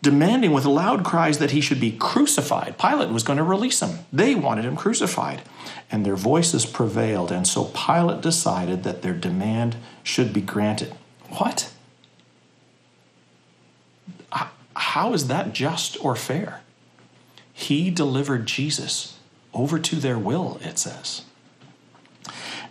demanding 0.00 0.52
with 0.52 0.66
loud 0.66 1.04
cries 1.04 1.38
that 1.38 1.50
he 1.50 1.60
should 1.60 1.80
be 1.80 1.90
crucified. 1.90 2.78
Pilate 2.78 3.10
was 3.10 3.24
going 3.24 3.38
to 3.38 3.42
release 3.42 3.80
him. 3.80 4.06
They 4.12 4.36
wanted 4.36 4.64
him 4.64 4.76
crucified. 4.76 5.42
And 5.90 6.06
their 6.06 6.14
voices 6.14 6.64
prevailed, 6.64 7.32
and 7.32 7.46
so 7.46 7.64
Pilate 7.64 8.20
decided 8.20 8.84
that 8.84 9.02
their 9.02 9.12
demand 9.12 9.74
should 10.04 10.32
be 10.32 10.40
granted. 10.40 10.94
What? 11.30 11.72
How 14.94 15.12
is 15.12 15.26
that 15.26 15.52
just 15.52 15.96
or 16.04 16.14
fair? 16.14 16.60
He 17.52 17.90
delivered 17.90 18.46
Jesus 18.46 19.18
over 19.52 19.76
to 19.76 19.96
their 19.96 20.16
will, 20.16 20.60
it 20.62 20.78
says. 20.78 21.22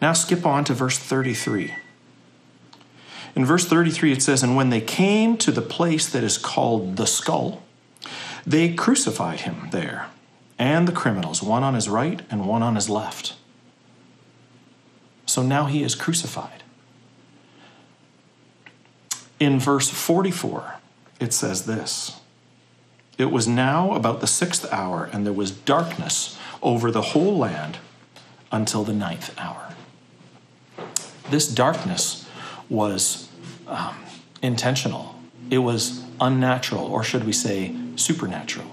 Now 0.02 0.14
skip 0.14 0.46
on 0.46 0.64
to 0.64 0.74
verse 0.74 0.98
33. 0.98 1.74
In 3.36 3.46
verse 3.46 3.66
33, 3.66 4.14
it 4.14 4.22
says, 4.22 4.42
And 4.42 4.56
when 4.56 4.70
they 4.70 4.80
came 4.80 5.36
to 5.36 5.52
the 5.52 5.62
place 5.62 6.10
that 6.10 6.24
is 6.24 6.38
called 6.38 6.96
the 6.96 7.08
skull, 7.08 7.62
they 8.48 8.74
crucified 8.74 9.42
him 9.42 9.68
there, 9.74 10.08
and 10.58 10.88
the 10.88 10.94
criminals, 10.94 11.44
one 11.44 11.66
on 11.66 11.74
his 11.74 11.90
right 11.90 12.22
and 12.32 12.48
one 12.48 12.64
on 12.64 12.76
his 12.76 12.90
left. 12.90 13.36
So 15.26 15.44
now 15.44 15.66
he 15.66 15.84
is 15.84 15.94
crucified. 15.94 16.64
In 19.42 19.60
verse 19.60 19.90
44, 19.90 20.76
it 21.20 21.34
says 21.34 21.66
this 21.66 22.20
It 23.18 23.32
was 23.32 23.48
now 23.48 23.94
about 23.94 24.22
the 24.22 24.28
sixth 24.28 24.72
hour, 24.72 25.10
and 25.12 25.26
there 25.26 25.34
was 25.34 25.52
darkness 25.52 26.38
over 26.62 26.92
the 26.92 27.02
whole 27.02 27.38
land 27.38 27.78
until 28.52 28.84
the 28.84 28.94
ninth 28.94 29.34
hour 29.38 29.74
this 31.34 31.48
darkness 31.48 32.30
was 32.70 33.28
um, 33.68 33.98
intentional, 34.42 35.16
it 35.50 35.60
was 35.60 36.04
unnatural, 36.22 36.86
or 36.86 37.04
should 37.04 37.26
we 37.26 37.34
say, 37.34 37.76
supernatural. 37.96 38.68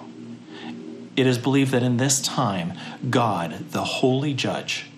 It 1.16 1.26
is 1.26 1.38
believed 1.38 1.72
that 1.72 1.82
in 1.82 1.96
this 1.96 2.20
time, 2.20 2.74
God, 3.08 3.70
the 3.70 3.84
holy 3.84 4.34
judge, 4.34 4.90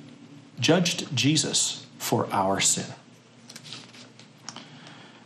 judged 0.61 1.14
Jesus 1.16 1.87
for 1.99 2.28
our 2.32 2.61
sin. 2.61 2.92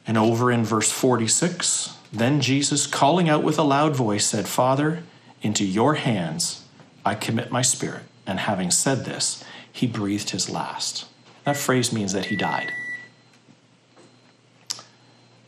And 0.06 0.16
over 0.16 0.52
in 0.52 0.64
verse 0.64 0.90
46, 0.90 1.96
then 2.18 2.40
Jesus, 2.40 2.87
calling 2.87 3.28
out 3.28 3.42
with 3.42 3.58
a 3.58 3.62
loud 3.62 3.96
voice, 3.96 4.26
said, 4.26 4.46
Father, 4.46 5.02
into 5.42 5.64
your 5.64 5.94
hands 5.94 6.64
I 7.04 7.14
commit 7.14 7.52
my 7.52 7.62
spirit. 7.62 8.02
And 8.26 8.40
having 8.40 8.73
said 8.73 9.04
this, 9.04 9.44
he 9.73 9.87
breathed 9.87 10.30
his 10.30 10.50
last. 10.50 11.06
That 11.44 11.56
phrase 11.56 11.92
means 11.92 12.12
that 12.12 12.26
he 12.26 12.37
died. 12.37 12.73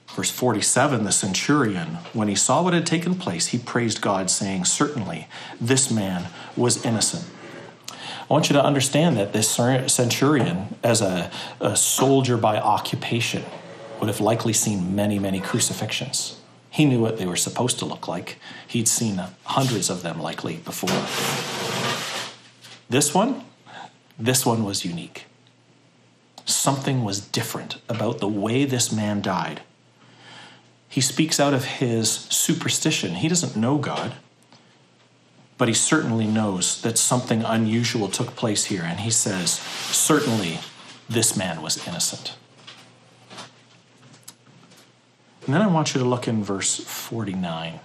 Verse 0.07 0.31
47 0.31 1.05
the 1.05 1.13
centurion, 1.13 1.99
when 2.13 2.29
he 2.29 2.35
saw 2.37 2.63
what 2.63 2.75
had 2.75 2.87
taken 2.87 3.17
place, 3.17 3.49
he 3.49 3.59
praised 3.59 4.01
God, 4.01 4.31
saying, 4.31 4.65
Certainly 4.65 5.27
this 5.61 5.91
man 5.91 6.29
was 6.57 6.85
innocent. 6.85 7.25
I 7.91 8.33
want 8.33 8.51
you 8.51 8.55
to 8.55 8.65
understand 8.65 9.17
that 9.17 9.33
this 9.33 9.49
centurion, 9.49 10.77
as 10.83 11.01
a, 11.01 11.31
a 11.61 11.77
soldier 11.77 12.37
by 12.37 12.59
occupation, 12.59 13.45
would 14.01 14.09
have 14.09 14.21
likely 14.21 14.53
seen 14.53 14.95
many, 14.95 15.19
many 15.19 15.41
crucifixions. 15.41 16.38
He 16.71 16.85
knew 16.85 17.01
what 17.01 17.19
they 17.19 17.27
were 17.27 17.37
supposed 17.37 17.79
to 17.79 17.85
look 17.85 18.09
like. 18.09 18.39
He'd 18.67 18.89
seen 18.89 19.21
hundreds 19.45 19.91
of 19.91 20.03
them 20.03 20.21
likely 20.21 20.57
before. 20.57 20.91
This 22.91 23.15
one, 23.15 23.45
this 24.19 24.45
one 24.47 24.65
was 24.65 24.85
unique 24.85 25.27
something 26.49 27.05
was 27.05 27.21
different 27.21 27.77
about 27.89 28.19
the 28.19 28.29
way 28.29 28.65
this 28.65 28.91
man 28.91 29.21
died. 29.21 29.61
He 30.89 31.01
speaks 31.01 31.39
out 31.39 31.55
of 31.55 31.65
his 31.65 32.11
superstition. 32.11 33.17
He 33.17 33.29
doesn't 33.29 33.57
know 33.57 33.77
God, 33.77 34.15
but 35.59 35.69
he 35.69 35.75
certainly 35.75 36.27
knows 36.27 36.81
that 36.83 36.97
something 36.97 37.43
unusual 37.43 38.09
took 38.09 38.35
place 38.35 38.67
here. 38.67 38.83
And 38.83 39.01
he 39.01 39.11
says, 39.11 39.53
Certainly, 39.59 40.61
this 41.09 41.37
man 41.37 41.61
was 41.61 41.87
innocent. 41.87 42.37
And 45.49 45.55
then 45.55 45.63
I 45.63 45.67
want 45.67 45.95
you 45.95 46.01
to 46.03 46.07
look 46.07 46.29
in 46.29 46.45
verse 46.45 46.77
49. 46.77 47.81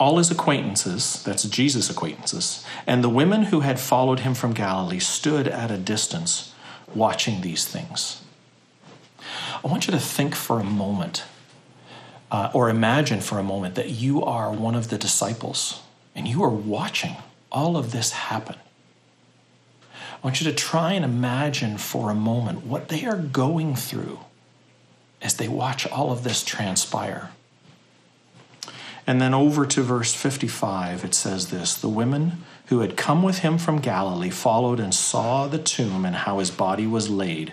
All 0.00 0.18
his 0.18 0.32
acquaintances, 0.32 1.22
that's 1.22 1.44
Jesus' 1.44 1.88
acquaintances, 1.90 2.66
and 2.88 3.04
the 3.04 3.08
women 3.08 3.44
who 3.44 3.60
had 3.60 3.78
followed 3.78 4.18
him 4.18 4.34
from 4.34 4.52
Galilee 4.52 4.98
stood 4.98 5.46
at 5.46 5.70
a 5.70 5.78
distance 5.78 6.54
watching 6.92 7.40
these 7.40 7.64
things. 7.68 8.20
I 9.64 9.68
want 9.68 9.86
you 9.86 9.92
to 9.92 10.00
think 10.00 10.34
for 10.34 10.58
a 10.58 10.64
moment, 10.64 11.22
uh, 12.32 12.50
or 12.52 12.68
imagine 12.68 13.20
for 13.20 13.38
a 13.38 13.44
moment, 13.44 13.76
that 13.76 13.90
you 13.90 14.24
are 14.24 14.50
one 14.50 14.74
of 14.74 14.88
the 14.88 14.98
disciples 14.98 15.82
and 16.16 16.26
you 16.26 16.42
are 16.42 16.50
watching 16.50 17.14
all 17.52 17.76
of 17.76 17.92
this 17.92 18.10
happen. 18.10 18.56
I 19.94 20.26
want 20.26 20.40
you 20.40 20.50
to 20.50 20.56
try 20.56 20.94
and 20.94 21.04
imagine 21.04 21.78
for 21.78 22.10
a 22.10 22.14
moment 22.16 22.66
what 22.66 22.88
they 22.88 23.04
are 23.04 23.18
going 23.18 23.76
through 23.76 24.18
as 25.22 25.34
they 25.34 25.48
watch 25.48 25.86
all 25.86 26.10
of 26.10 26.24
this 26.24 26.42
transpire. 26.44 27.30
And 29.06 29.20
then 29.20 29.34
over 29.34 29.66
to 29.66 29.82
verse 29.82 30.14
55, 30.14 31.04
it 31.04 31.14
says 31.14 31.50
this 31.50 31.74
The 31.74 31.88
women 31.88 32.44
who 32.66 32.80
had 32.80 32.96
come 32.96 33.22
with 33.22 33.38
him 33.38 33.58
from 33.58 33.80
Galilee 33.80 34.30
followed 34.30 34.78
and 34.78 34.94
saw 34.94 35.46
the 35.46 35.58
tomb 35.58 36.04
and 36.04 36.14
how 36.14 36.38
his 36.38 36.50
body 36.50 36.86
was 36.86 37.10
laid. 37.10 37.52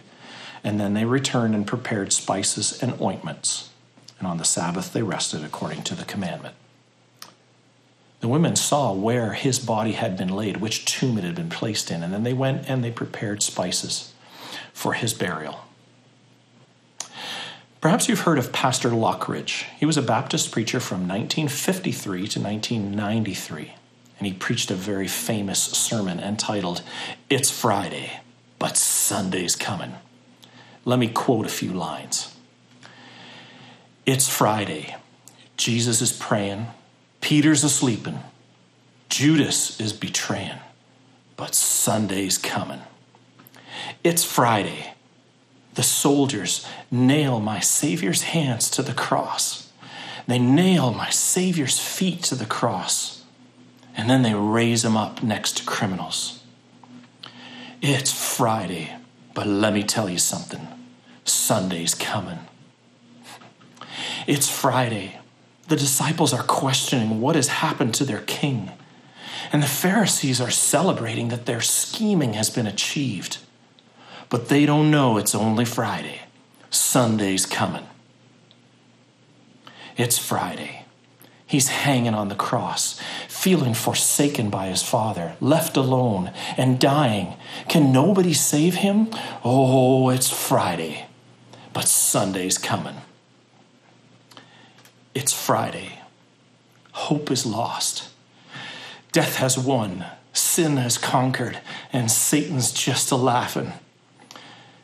And 0.63 0.79
then 0.79 0.93
they 0.93 1.05
returned 1.05 1.55
and 1.55 1.65
prepared 1.65 2.11
spices 2.11 2.81
and 2.83 2.99
ointments. 3.01 3.69
And 4.19 4.27
on 4.27 4.38
the 4.38 4.45
Sabbath 4.45 4.93
they 4.93 5.01
rested 5.01 5.43
according 5.43 5.83
to 5.83 5.95
the 5.95 6.05
commandment. 6.05 6.55
The 8.19 8.27
women 8.27 8.57
saw 8.57 8.91
where 8.91 9.31
his 9.31 9.59
body 9.59 9.93
had 9.93 10.17
been 10.17 10.27
laid, 10.27 10.57
which 10.57 10.83
tomb 10.83 11.17
it 11.17 11.23
had 11.23 11.35
been 11.35 11.49
placed 11.49 11.89
in, 11.89 12.03
and 12.03 12.13
then 12.13 12.23
they 12.23 12.33
went 12.33 12.69
and 12.69 12.83
they 12.83 12.91
prepared 12.91 13.41
spices 13.41 14.13
for 14.73 14.93
his 14.93 15.13
burial. 15.13 15.61
Perhaps 17.81 18.09
you've 18.09 18.21
heard 18.21 18.38
of 18.38 18.51
Pastor 18.51 18.89
Lockridge. 18.89 19.63
He 19.77 19.86
was 19.86 19.95
a 19.95 20.01
Baptist 20.01 20.51
preacher 20.51 20.81
from 20.81 21.07
1953 21.07 22.27
to 22.27 22.39
1993, 22.41 23.74
and 24.17 24.27
he 24.27 24.33
preached 24.33 24.69
a 24.69 24.75
very 24.75 25.07
famous 25.07 25.63
sermon 25.63 26.19
entitled, 26.19 26.81
It's 27.29 27.50
Friday, 27.50 28.19
but 28.57 28.75
Sunday's 28.75 29.55
Coming. 29.55 29.93
Let 30.83 31.00
me 31.00 31.07
quote 31.07 31.45
a 31.45 31.50
few 31.50 31.71
lines. 31.71 32.36
It's 34.05 34.27
Friday. 34.27 34.98
Jesus 35.55 36.01
is 36.01 36.12
praying. 36.12 36.67
Peter's 37.21 37.63
asleep. 37.63 38.07
Judas 39.07 39.79
is 39.79 39.93
betraying. 39.93 40.59
But 41.38 41.55
Sunday's 41.55 42.38
coming. 42.38 42.81
It's 44.03 44.25
Friday. 44.25 44.95
The 45.79 45.83
soldiers 45.83 46.67
nail 46.91 47.39
my 47.39 47.62
Savior's 47.62 48.24
hands 48.24 48.69
to 48.71 48.81
the 48.81 48.93
cross. 48.93 49.71
They 50.27 50.38
nail 50.38 50.93
my 50.93 51.09
Savior's 51.09 51.79
feet 51.79 52.21
to 52.24 52.36
the 52.36 52.45
cross. 52.45 53.24
And 53.95 54.09
then 54.09 54.21
they 54.21 54.33
raise 54.33 54.83
him 54.83 54.98
up 54.98 55.24
next 55.24 55.55
to 55.55 55.63
criminals. 55.63 56.43
It's 57.81 58.12
Friday, 58.12 58.93
but 59.33 59.48
let 59.48 59.71
me 59.71 59.83
tell 59.83 60.09
you 60.09 60.17
something 60.17 60.67
Sunday's 61.24 61.95
coming. 61.95 62.39
It's 64.27 64.50
Friday. 64.50 65.17
The 65.69 65.77
disciples 65.77 66.33
are 66.33 66.43
questioning 66.43 67.21
what 67.21 67.38
has 67.38 67.48
happened 67.48 67.93
to 67.93 68.03
their 68.03 68.24
king. 68.24 68.69
And 69.53 69.63
the 69.63 69.67
Pharisees 69.67 70.41
are 70.41 70.51
celebrating 70.51 71.29
that 71.29 71.45
their 71.45 71.62
scheming 71.62 72.33
has 72.33 72.50
been 72.50 72.67
achieved. 72.67 73.38
But 74.29 74.50
they 74.50 74.65
don't 74.65 74.91
know 74.91 75.17
it's 75.17 75.36
only 75.36 75.65
Friday. 75.65 76.21
Sunday's 76.69 77.45
coming. 77.45 77.88
It's 79.98 80.17
Friday. 80.17 80.86
He's 81.45 81.69
hanging 81.69 82.13
on 82.13 82.29
the 82.29 82.36
cross, 82.36 83.00
feeling 83.27 83.74
forsaken 83.74 84.51
by 84.51 84.67
his 84.67 84.83
father, 84.83 85.36
left 85.41 85.75
alone 85.75 86.31
and 86.57 86.79
dying. 86.79 87.33
Can 87.67 87.91
nobody 87.91 88.33
save 88.33 88.75
him? 88.75 89.09
Oh, 89.43 90.09
it's 90.09 90.29
Friday, 90.29 91.07
but 91.74 91.88
Sunday's 91.88 92.59
coming. 92.59 92.98
It's 95.15 95.33
Friday. 95.33 96.00
Hope 96.91 97.31
is 97.31 97.48
lost. 97.48 98.09
Death 99.12 99.38
has 99.38 99.57
won, 99.57 100.05
sin 100.33 100.77
has 100.77 101.00
conquered, 101.00 101.59
and 101.91 102.12
Satan's 102.12 102.71
just 102.71 103.09
a 103.09 103.15
laughing. 103.15 103.74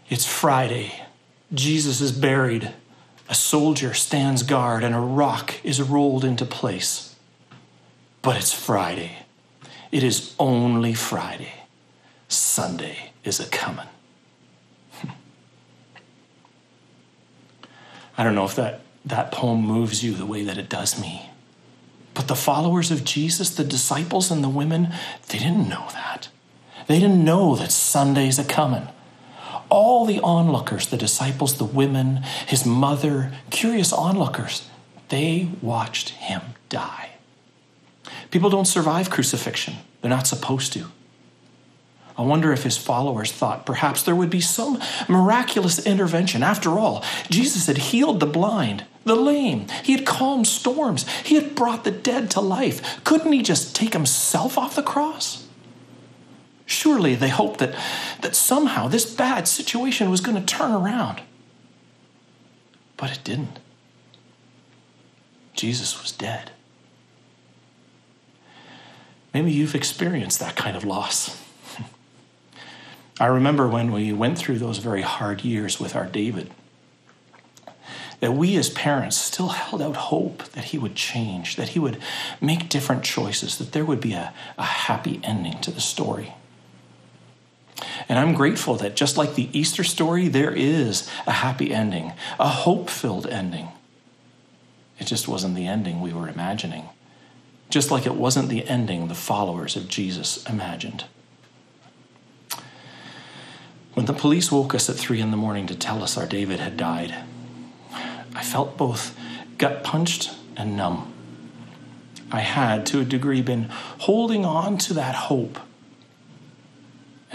It's 0.10 0.26
Friday. 0.26 0.94
Jesus 1.54 2.00
is 2.02 2.12
buried. 2.12 2.72
A 3.28 3.36
soldier 3.36 3.94
stands 3.94 4.44
guard 4.44 4.84
and 4.84 4.94
a 4.94 5.00
rock 5.00 5.56
is 5.64 5.82
rolled 5.82 6.24
into 6.24 6.46
place. 6.46 7.16
But 8.22 8.38
it's 8.38 8.54
Friday. 8.54 9.18
It 9.92 10.04
is 10.04 10.36
only 10.38 10.94
Friday. 10.94 11.54
Sunday 12.28 13.14
is 13.24 13.40
a 13.40 13.48
coming. 13.48 13.88
I 18.18 18.24
don't 18.24 18.36
know 18.36 18.46
if 18.46 18.56
that, 18.56 18.82
that 19.06 19.32
poem 19.32 19.62
moves 19.62 20.04
you 20.04 20.14
the 20.14 20.26
way 20.26 20.44
that 20.44 20.58
it 20.58 20.70
does 20.70 21.00
me. 21.00 21.30
But 22.14 22.28
the 22.28 22.36
followers 22.36 22.92
of 22.92 23.04
Jesus, 23.04 23.50
the 23.50 23.64
disciples 23.64 24.30
and 24.32 24.44
the 24.44 24.50
women, 24.50 24.94
they 25.30 25.40
didn't 25.40 25.68
know 25.68 25.88
that. 25.94 26.30
They 26.88 27.00
didn't 27.00 27.24
know 27.24 27.56
that 27.56 27.72
Sunday's 27.72 28.38
a 28.38 28.44
coming. 28.44 28.88
All 29.70 30.06
the 30.06 30.20
onlookers, 30.22 30.88
the 30.88 30.98
disciples, 30.98 31.58
the 31.58 31.66
women, 31.66 32.24
his 32.48 32.66
mother, 32.66 33.32
curious 33.50 33.92
onlookers, 33.92 34.68
they 35.10 35.50
watched 35.62 36.10
him 36.10 36.42
die. 36.70 37.12
People 38.32 38.50
don't 38.50 38.66
survive 38.66 39.10
crucifixion, 39.10 39.76
they're 40.02 40.10
not 40.10 40.28
supposed 40.28 40.74
to. 40.74 40.92
I 42.18 42.22
wonder 42.22 42.54
if 42.54 42.64
his 42.64 42.78
followers 42.78 43.32
thought 43.32 43.66
perhaps 43.66 44.04
there 44.04 44.16
would 44.16 44.30
be 44.30 44.40
some 44.40 44.82
miraculous 45.10 45.86
intervention. 45.86 46.44
After 46.44 46.80
all, 46.80 47.04
Jesus 47.30 47.68
had 47.68 47.78
healed 47.78 48.22
the 48.22 48.26
blind, 48.26 48.86
the 49.04 49.16
lame, 49.16 49.68
he 49.84 49.92
had 49.92 50.06
calmed 50.06 50.48
storms, 50.48 51.08
he 51.24 51.36
had 51.36 51.56
brought 51.56 51.84
the 51.84 51.92
dead 51.92 52.32
to 52.32 52.42
life. 52.42 53.04
Couldn't 53.04 53.34
he 53.34 53.42
just 53.42 53.76
take 53.76 53.94
himself 53.94 54.58
off 54.58 54.76
the 54.76 54.84
cross? 54.84 55.45
Surely 56.66 57.16
they 57.16 57.30
hoped 57.30 57.60
that, 57.60 57.76
that 58.22 58.36
somehow 58.36 58.88
this 58.88 59.06
bad 59.06 59.48
situation 59.48 60.10
was 60.10 60.22
going 60.22 60.38
to 60.38 60.46
turn 60.46 60.72
around. 60.72 61.22
But 62.98 63.12
it 63.12 63.24
didn't. 63.24 63.60
Jesus 65.54 66.02
was 66.02 66.12
dead. 66.12 66.52
Maybe 69.34 69.52
you've 69.52 69.76
experienced 69.76 70.40
that 70.40 70.56
kind 70.56 70.76
of 70.76 70.84
loss. 70.84 71.42
I 73.20 73.26
remember 73.26 73.68
when 73.68 73.92
we 73.92 74.12
went 74.14 74.38
through 74.38 74.60
those 74.60 74.78
very 74.78 75.02
hard 75.02 75.44
years 75.44 75.80
with 75.80 75.96
our 75.96 76.06
David, 76.06 76.52
that 78.22 78.34
we 78.34 78.56
as 78.56 78.70
parents 78.70 79.18
still 79.18 79.50
held 79.50 79.82
out 79.82 79.96
hope 79.96 80.44
that 80.54 80.66
he 80.66 80.78
would 80.78 80.96
change, 80.96 81.58
that 81.58 81.70
he 81.70 81.80
would 81.80 82.02
make 82.42 82.70
different 82.70 83.04
choices, 83.04 83.58
that 83.58 83.74
there 83.74 83.86
would 83.86 84.00
be 84.02 84.14
a, 84.14 84.34
a 84.58 84.64
happy 84.64 85.20
ending 85.24 85.60
to 85.62 85.70
the 85.70 85.82
story. 85.82 86.34
And 88.08 88.20
I'm 88.20 88.34
grateful 88.34 88.76
that 88.76 88.96
just 88.96 89.18
like 89.18 89.36
the 89.36 89.50
Easter 89.58 89.84
story, 89.84 90.28
there 90.28 90.52
is 90.52 91.10
a 91.26 91.32
happy 91.32 91.74
ending, 91.74 92.14
a 92.40 92.48
hope 92.48 92.90
filled 92.90 93.28
ending. 93.28 93.70
It 95.00 95.06
just 95.06 95.28
wasn't 95.28 95.56
the 95.56 95.68
ending 95.68 96.02
we 96.02 96.14
were 96.14 96.30
imagining, 96.30 96.90
just 97.70 97.92
like 97.92 98.06
it 98.06 98.16
wasn't 98.16 98.50
the 98.50 98.68
ending 98.68 99.08
the 99.08 99.16
followers 99.16 99.76
of 99.76 99.88
Jesus 99.88 100.44
imagined. 100.48 101.06
When 103.94 104.06
the 104.06 104.14
police 104.14 104.52
woke 104.52 104.76
us 104.76 104.90
at 104.90 104.98
three 104.98 105.22
in 105.22 105.32
the 105.32 105.38
morning 105.38 105.68
to 105.68 105.76
tell 105.76 106.04
us 106.04 106.18
our 106.18 106.26
David 106.26 106.60
had 106.60 106.78
died, 106.78 107.16
I 107.94 108.44
felt 108.44 108.78
both 108.78 109.18
gut 109.58 109.84
punched 109.84 110.32
and 110.58 110.76
numb. 110.76 111.14
I 112.32 112.42
had, 112.42 112.86
to 112.88 113.00
a 113.00 113.06
degree, 113.06 113.42
been 113.42 113.70
holding 114.00 114.44
on 114.46 114.78
to 114.80 114.94
that 114.96 115.16
hope, 115.16 115.60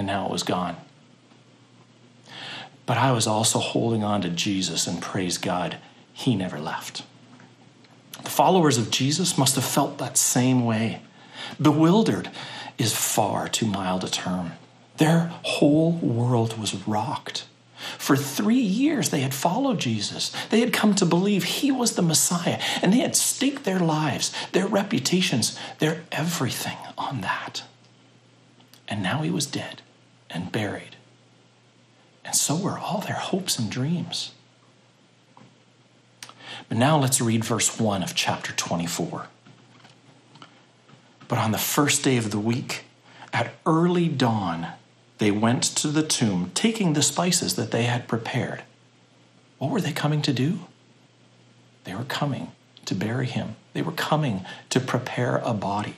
and 0.01 0.07
now 0.07 0.25
it 0.25 0.33
was 0.33 0.43
gone. 0.43 0.79
But 2.87 2.97
I 2.97 3.13
was 3.13 3.27
also 3.27 3.59
holding 3.59 4.03
on 4.03 4.23
to 4.23 4.31
Jesus, 4.31 4.87
and 4.87 5.03
praise 5.03 5.37
God, 5.37 5.77
He 6.15 6.35
never 6.35 6.59
left. 6.59 7.03
The 8.25 8.31
followers 8.31 8.79
of 8.79 8.91
Jesus 8.91 9.37
must 9.37 9.57
have 9.57 9.65
felt 9.65 9.99
that 9.99 10.17
same 10.17 10.65
way. 10.65 11.03
Bewildered 11.61 12.31
is 12.79 12.97
far 12.97 13.47
too 13.47 13.67
mild 13.67 14.03
a 14.03 14.09
term. 14.09 14.53
Their 14.97 15.33
whole 15.43 15.93
world 15.93 16.59
was 16.59 16.75
rocked. 16.87 17.45
For 17.99 18.17
three 18.17 18.57
years, 18.57 19.11
they 19.11 19.21
had 19.21 19.35
followed 19.35 19.81
Jesus. 19.81 20.33
They 20.49 20.61
had 20.61 20.73
come 20.73 20.95
to 20.95 21.05
believe 21.05 21.45
he 21.45 21.71
was 21.71 21.93
the 21.93 22.03
Messiah, 22.03 22.59
and 22.81 22.91
they 22.91 23.01
had 23.01 23.17
staked 23.17 23.65
their 23.65 23.81
lives, 23.81 24.33
their 24.53 24.67
reputations, 24.67 25.59
their 25.79 26.05
everything 26.11 26.79
on 26.97 27.21
that. 27.21 27.65
And 28.89 29.03
now 29.03 29.21
he 29.21 29.31
was 29.31 29.45
dead 29.45 29.83
and 30.31 30.53
buried. 30.53 30.97
And 32.25 32.35
so 32.35 32.57
were 32.57 32.79
all 32.79 33.01
their 33.01 33.15
hopes 33.15 33.59
and 33.59 33.71
dreams. 33.71 34.33
But 36.69 36.79
now 36.79 36.99
let's 36.99 37.21
read 37.21 37.45
verse 37.45 37.79
1 37.81 38.03
of 38.03 38.15
chapter 38.15 38.53
24. 38.53 39.27
But 41.27 41.39
on 41.39 41.53
the 41.53 41.59
first 41.59 42.05
day 42.05 42.17
of 42.17 42.31
the 42.31 42.39
week, 42.39 42.85
at 43.33 43.53
early 43.65 44.09
dawn, 44.09 44.69
they 45.19 45.31
went 45.31 45.63
to 45.63 45.89
the 45.89 46.03
tomb, 46.03 46.51
taking 46.55 46.93
the 46.93 47.03
spices 47.03 47.57
that 47.57 47.71
they 47.71 47.85
had 47.85 48.09
prepared. 48.09 48.63
What 49.59 49.71
were 49.71 49.81
they 49.81 49.93
coming 49.93 50.23
to 50.23 50.33
do? 50.33 50.61
They 51.85 51.95
were 51.95 52.05
coming 52.05 52.53
to 52.87 52.95
bury 52.95 53.27
him, 53.27 53.57
they 53.73 53.83
were 53.83 53.93
coming 53.93 54.45
to 54.71 54.81
prepare 54.81 55.39
a 55.45 55.55
body. 55.55 55.97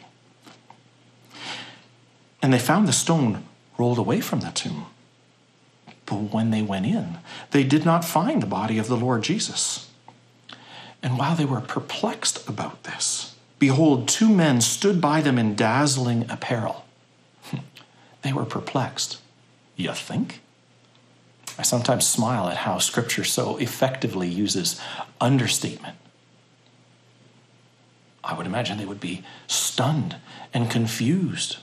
And 2.42 2.52
they 2.52 2.58
found 2.58 2.88
the 2.88 2.92
stone 2.92 3.44
rolled 3.82 3.98
away 3.98 4.20
from 4.20 4.42
the 4.42 4.52
tomb. 4.52 4.86
But 6.06 6.32
when 6.32 6.52
they 6.52 6.62
went 6.62 6.86
in, 6.86 7.18
they 7.50 7.64
did 7.64 7.84
not 7.84 8.04
find 8.04 8.40
the 8.40 8.46
body 8.46 8.78
of 8.78 8.86
the 8.86 8.96
Lord 8.96 9.24
Jesus. 9.24 9.90
And 11.02 11.18
while 11.18 11.34
they 11.34 11.44
were 11.44 11.60
perplexed 11.60 12.48
about 12.48 12.84
this, 12.84 13.34
behold, 13.58 14.06
two 14.06 14.28
men 14.28 14.60
stood 14.60 15.00
by 15.00 15.20
them 15.20 15.36
in 15.36 15.56
dazzling 15.56 16.30
apparel. 16.30 16.84
They 18.22 18.32
were 18.32 18.44
perplexed. 18.44 19.20
You 19.74 19.92
think? 19.94 20.42
I 21.58 21.62
sometimes 21.62 22.06
smile 22.06 22.46
at 22.48 22.58
how 22.58 22.78
Scripture 22.78 23.24
so 23.24 23.56
effectively 23.56 24.28
uses 24.28 24.80
understatement. 25.20 25.96
I 28.22 28.34
would 28.36 28.46
imagine 28.46 28.78
they 28.78 28.92
would 28.92 29.00
be 29.00 29.24
stunned 29.48 30.14
and 30.54 30.70
confused. 30.70 31.56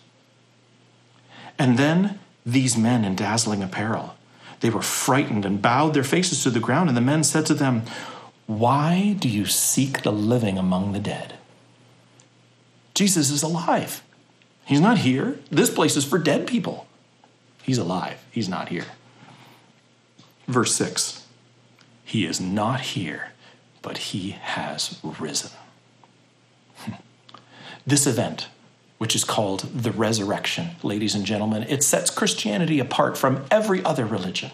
And 1.59 1.77
then 1.77 2.19
these 2.45 2.77
men 2.77 3.03
in 3.03 3.15
dazzling 3.15 3.61
apparel, 3.61 4.15
they 4.61 4.69
were 4.69 4.81
frightened 4.81 5.45
and 5.45 5.61
bowed 5.61 5.93
their 5.93 6.03
faces 6.03 6.41
to 6.43 6.49
the 6.49 6.59
ground, 6.59 6.89
and 6.89 6.97
the 6.97 7.01
men 7.01 7.23
said 7.23 7.45
to 7.47 7.53
them, 7.53 7.83
Why 8.47 9.17
do 9.19 9.27
you 9.27 9.45
seek 9.45 10.01
the 10.01 10.11
living 10.11 10.57
among 10.57 10.93
the 10.93 10.99
dead? 10.99 11.35
Jesus 12.93 13.29
is 13.29 13.43
alive. 13.43 14.01
He's 14.65 14.81
not 14.81 14.99
here. 14.99 15.39
This 15.51 15.69
place 15.69 15.95
is 15.95 16.05
for 16.05 16.17
dead 16.17 16.47
people. 16.47 16.87
He's 17.63 17.77
alive. 17.77 18.23
He's 18.31 18.49
not 18.49 18.69
here. 18.69 18.85
Verse 20.47 20.73
6 20.75 21.25
He 22.03 22.25
is 22.25 22.41
not 22.41 22.81
here, 22.81 23.31
but 23.81 23.97
he 23.97 24.31
has 24.31 24.99
risen. 25.03 25.51
This 27.87 28.05
event, 28.05 28.49
which 28.99 29.15
is 29.15 29.23
called 29.23 29.61
the 29.73 29.91
resurrection, 29.91 30.71
ladies 30.83 31.15
and 31.15 31.25
gentlemen, 31.25 31.63
it 31.63 31.83
sets 31.83 32.11
Christianity 32.11 32.79
apart 32.79 33.17
from 33.17 33.43
every 33.49 33.83
other 33.83 34.05
religion. 34.05 34.51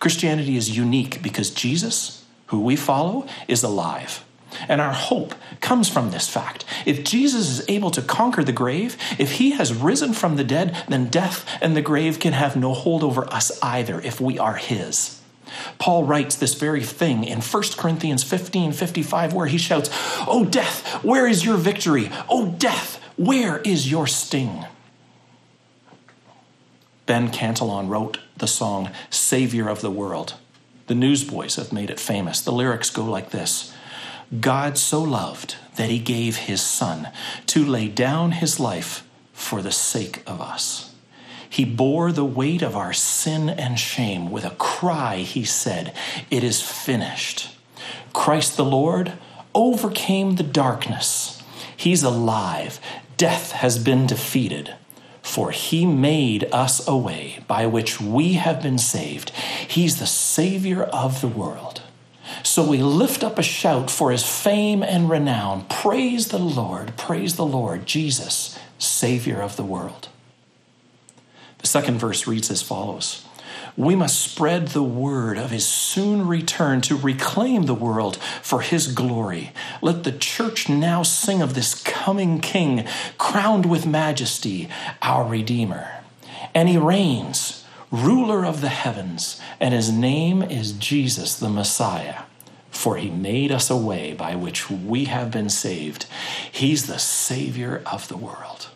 Christianity 0.00 0.56
is 0.56 0.76
unique 0.76 1.22
because 1.22 1.50
Jesus, 1.50 2.24
who 2.46 2.60
we 2.60 2.76
follow, 2.76 3.26
is 3.48 3.62
alive. 3.62 4.24
And 4.68 4.80
our 4.80 4.92
hope 4.92 5.34
comes 5.60 5.88
from 5.88 6.10
this 6.10 6.28
fact. 6.28 6.64
If 6.86 7.04
Jesus 7.04 7.48
is 7.48 7.68
able 7.68 7.90
to 7.92 8.02
conquer 8.02 8.44
the 8.44 8.52
grave, 8.52 8.96
if 9.18 9.32
he 9.32 9.52
has 9.52 9.74
risen 9.74 10.12
from 10.12 10.36
the 10.36 10.44
dead, 10.44 10.76
then 10.88 11.08
death 11.08 11.48
and 11.60 11.76
the 11.76 11.82
grave 11.82 12.20
can 12.20 12.32
have 12.32 12.56
no 12.56 12.72
hold 12.72 13.02
over 13.02 13.24
us 13.32 13.58
either 13.62 14.00
if 14.00 14.20
we 14.20 14.38
are 14.38 14.56
his. 14.56 15.20
Paul 15.78 16.04
writes 16.04 16.36
this 16.36 16.54
very 16.54 16.82
thing 16.82 17.24
in 17.24 17.40
1 17.40 17.62
Corinthians 17.76 18.24
15 18.24 18.72
55, 18.72 19.34
where 19.34 19.46
he 19.46 19.58
shouts, 19.58 19.88
Oh, 20.26 20.44
death, 20.44 21.04
where 21.04 21.26
is 21.26 21.44
your 21.44 21.56
victory? 21.56 22.10
Oh, 22.28 22.46
death, 22.58 23.00
where 23.16 23.58
is 23.58 23.90
your 23.90 24.06
sting? 24.06 24.66
Ben 27.06 27.30
Cantelon 27.30 27.88
wrote 27.88 28.18
the 28.36 28.46
song 28.46 28.90
Savior 29.10 29.68
of 29.68 29.80
the 29.80 29.90
World. 29.90 30.34
The 30.86 30.94
Newsboys 30.94 31.56
have 31.56 31.72
made 31.72 31.90
it 31.90 32.00
famous. 32.00 32.40
The 32.40 32.52
lyrics 32.52 32.90
go 32.90 33.04
like 33.04 33.30
this 33.30 33.74
God 34.40 34.78
so 34.78 35.02
loved 35.02 35.56
that 35.76 35.90
he 35.90 35.98
gave 35.98 36.36
his 36.36 36.62
son 36.62 37.08
to 37.46 37.64
lay 37.64 37.88
down 37.88 38.32
his 38.32 38.58
life 38.58 39.06
for 39.32 39.62
the 39.62 39.72
sake 39.72 40.22
of 40.26 40.40
us. 40.40 40.94
He 41.48 41.64
bore 41.64 42.10
the 42.10 42.24
weight 42.24 42.62
of 42.62 42.74
our 42.74 42.92
sin 42.92 43.48
and 43.48 43.78
shame. 43.78 44.30
With 44.30 44.44
a 44.44 44.50
cry, 44.50 45.18
he 45.18 45.44
said, 45.44 45.94
It 46.30 46.42
is 46.42 46.62
finished. 46.62 47.50
Christ 48.12 48.56
the 48.56 48.64
Lord 48.64 49.12
overcame 49.54 50.34
the 50.34 50.42
darkness. 50.42 51.42
He's 51.76 52.02
alive. 52.02 52.80
Death 53.16 53.52
has 53.52 53.78
been 53.78 54.06
defeated. 54.06 54.74
For 55.22 55.52
he 55.52 55.86
made 55.86 56.46
us 56.52 56.86
a 56.86 56.96
way 56.96 57.42
by 57.48 57.66
which 57.66 57.98
we 57.98 58.34
have 58.34 58.62
been 58.62 58.76
saved. 58.76 59.30
He's 59.30 59.98
the 59.98 60.06
Savior 60.06 60.82
of 60.82 61.22
the 61.22 61.28
world. 61.28 61.80
So 62.42 62.62
we 62.62 62.82
lift 62.82 63.24
up 63.24 63.38
a 63.38 63.42
shout 63.42 63.90
for 63.90 64.10
his 64.10 64.22
fame 64.22 64.82
and 64.82 65.08
renown. 65.08 65.64
Praise 65.70 66.28
the 66.28 66.38
Lord, 66.38 66.96
praise 66.98 67.36
the 67.36 67.46
Lord, 67.46 67.86
Jesus, 67.86 68.58
Savior 68.78 69.40
of 69.40 69.56
the 69.56 69.64
world. 69.64 70.08
The 71.58 71.66
second 71.66 71.98
verse 71.98 72.26
reads 72.26 72.50
as 72.50 72.60
follows 72.60 73.23
We 73.76 73.96
must 73.96 74.20
spread 74.20 74.68
the 74.68 74.82
word 74.82 75.36
of 75.36 75.50
his 75.50 75.66
soon 75.66 76.26
return 76.26 76.80
to 76.82 76.96
reclaim 76.96 77.64
the 77.64 77.74
world 77.74 78.16
for 78.40 78.60
his 78.60 78.86
glory. 78.86 79.52
Let 79.82 80.04
the 80.04 80.12
church 80.12 80.68
now 80.68 81.02
sing 81.02 81.42
of 81.42 81.54
this 81.54 81.74
coming 81.82 82.40
king, 82.40 82.86
crowned 83.18 83.66
with 83.66 83.86
majesty, 83.86 84.68
our 85.02 85.26
Redeemer. 85.26 85.88
And 86.54 86.68
he 86.68 86.78
reigns, 86.78 87.64
ruler 87.90 88.44
of 88.44 88.60
the 88.60 88.68
heavens, 88.68 89.40
and 89.58 89.74
his 89.74 89.90
name 89.90 90.42
is 90.42 90.72
Jesus 90.72 91.34
the 91.34 91.48
Messiah 91.48 92.22
for 92.74 92.96
he 92.96 93.08
made 93.08 93.52
us 93.52 93.70
a 93.70 93.76
way 93.76 94.12
by 94.12 94.34
which 94.34 94.70
we 94.70 95.04
have 95.04 95.30
been 95.30 95.48
saved. 95.48 96.06
He's 96.50 96.86
the 96.86 96.98
Savior 96.98 97.82
of 97.86 98.08
the 98.08 98.16
world. 98.16 98.68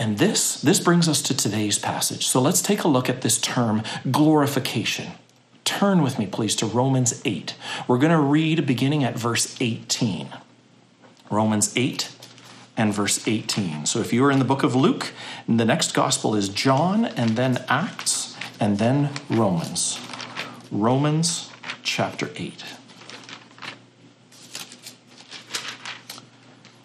And 0.00 0.16
this, 0.16 0.58
this 0.62 0.80
brings 0.80 1.10
us 1.10 1.20
to 1.20 1.36
today's 1.36 1.78
passage. 1.78 2.26
So 2.26 2.40
let's 2.40 2.62
take 2.62 2.84
a 2.84 2.88
look 2.88 3.10
at 3.10 3.20
this 3.20 3.36
term, 3.38 3.82
glorification. 4.10 5.12
Turn 5.66 6.00
with 6.00 6.18
me, 6.18 6.26
please, 6.26 6.56
to 6.56 6.66
Romans 6.66 7.20
8. 7.22 7.54
We're 7.86 7.98
going 7.98 8.10
to 8.10 8.18
read 8.18 8.66
beginning 8.66 9.04
at 9.04 9.18
verse 9.18 9.58
18. 9.60 10.30
Romans 11.30 11.76
8 11.76 12.16
and 12.78 12.94
verse 12.94 13.28
18. 13.28 13.84
So 13.84 13.98
if 14.00 14.10
you 14.10 14.24
are 14.24 14.30
in 14.30 14.38
the 14.38 14.44
book 14.46 14.62
of 14.62 14.74
Luke, 14.74 15.12
the 15.46 15.66
next 15.66 15.92
gospel 15.92 16.34
is 16.34 16.48
John, 16.48 17.04
and 17.04 17.36
then 17.36 17.62
Acts, 17.68 18.34
and 18.58 18.78
then 18.78 19.10
Romans. 19.28 20.00
Romans 20.72 21.50
chapter 21.82 22.30
8. 22.36 22.64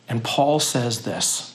And 0.09 0.21
Paul 0.21 0.59
says 0.59 1.03
this 1.03 1.54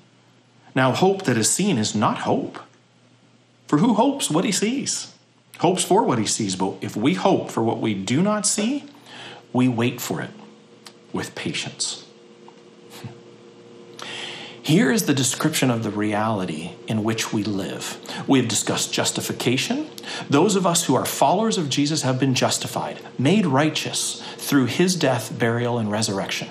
Now, 0.73 0.93
hope 0.93 1.23
that 1.23 1.37
is 1.37 1.49
seen 1.49 1.77
is 1.77 1.93
not 1.93 2.19
hope. 2.19 2.59
For 3.67 3.77
who 3.77 3.93
hopes 3.93 4.29
what 4.29 4.45
he 4.45 4.51
sees? 4.51 5.13
Hopes 5.59 5.83
for 5.83 6.03
what 6.03 6.17
he 6.17 6.25
sees. 6.25 6.55
But 6.55 6.75
if 6.81 6.95
we 6.95 7.13
hope 7.13 7.49
for 7.49 7.63
what 7.63 7.79
we 7.79 7.93
do 7.93 8.21
not 8.21 8.45
see, 8.45 8.85
we 9.53 9.67
wait 9.67 10.01
for 10.01 10.21
it 10.21 10.31
with 11.13 11.35
patience. 11.35 12.05
Here 14.61 14.91
is 14.91 15.05
the 15.05 15.13
description 15.13 15.69
of 15.69 15.83
the 15.83 15.89
reality 15.89 16.71
in 16.87 17.03
which 17.03 17.33
we 17.33 17.43
live. 17.43 17.97
We 18.27 18.39
have 18.39 18.47
discussed 18.47 18.93
justification. 18.93 19.87
Those 20.29 20.55
of 20.55 20.65
us 20.65 20.85
who 20.85 20.95
are 20.95 21.05
followers 21.05 21.57
of 21.57 21.69
Jesus 21.69 22.01
have 22.03 22.19
been 22.19 22.33
justified, 22.33 22.99
made 23.19 23.45
righteous 23.45 24.23
through 24.37 24.65
his 24.65 24.95
death, 24.95 25.37
burial, 25.37 25.77
and 25.77 25.91
resurrection. 25.91 26.49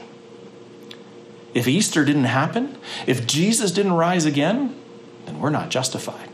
If 1.55 1.67
Easter 1.67 2.05
didn't 2.05 2.25
happen, 2.25 2.77
if 3.07 3.27
Jesus 3.27 3.73
didn't 3.73 3.95
rise 3.95 4.25
again, 4.25 4.77
then 5.27 5.41
we're 5.41 5.51
not 5.51 5.71
justified. 5.71 6.29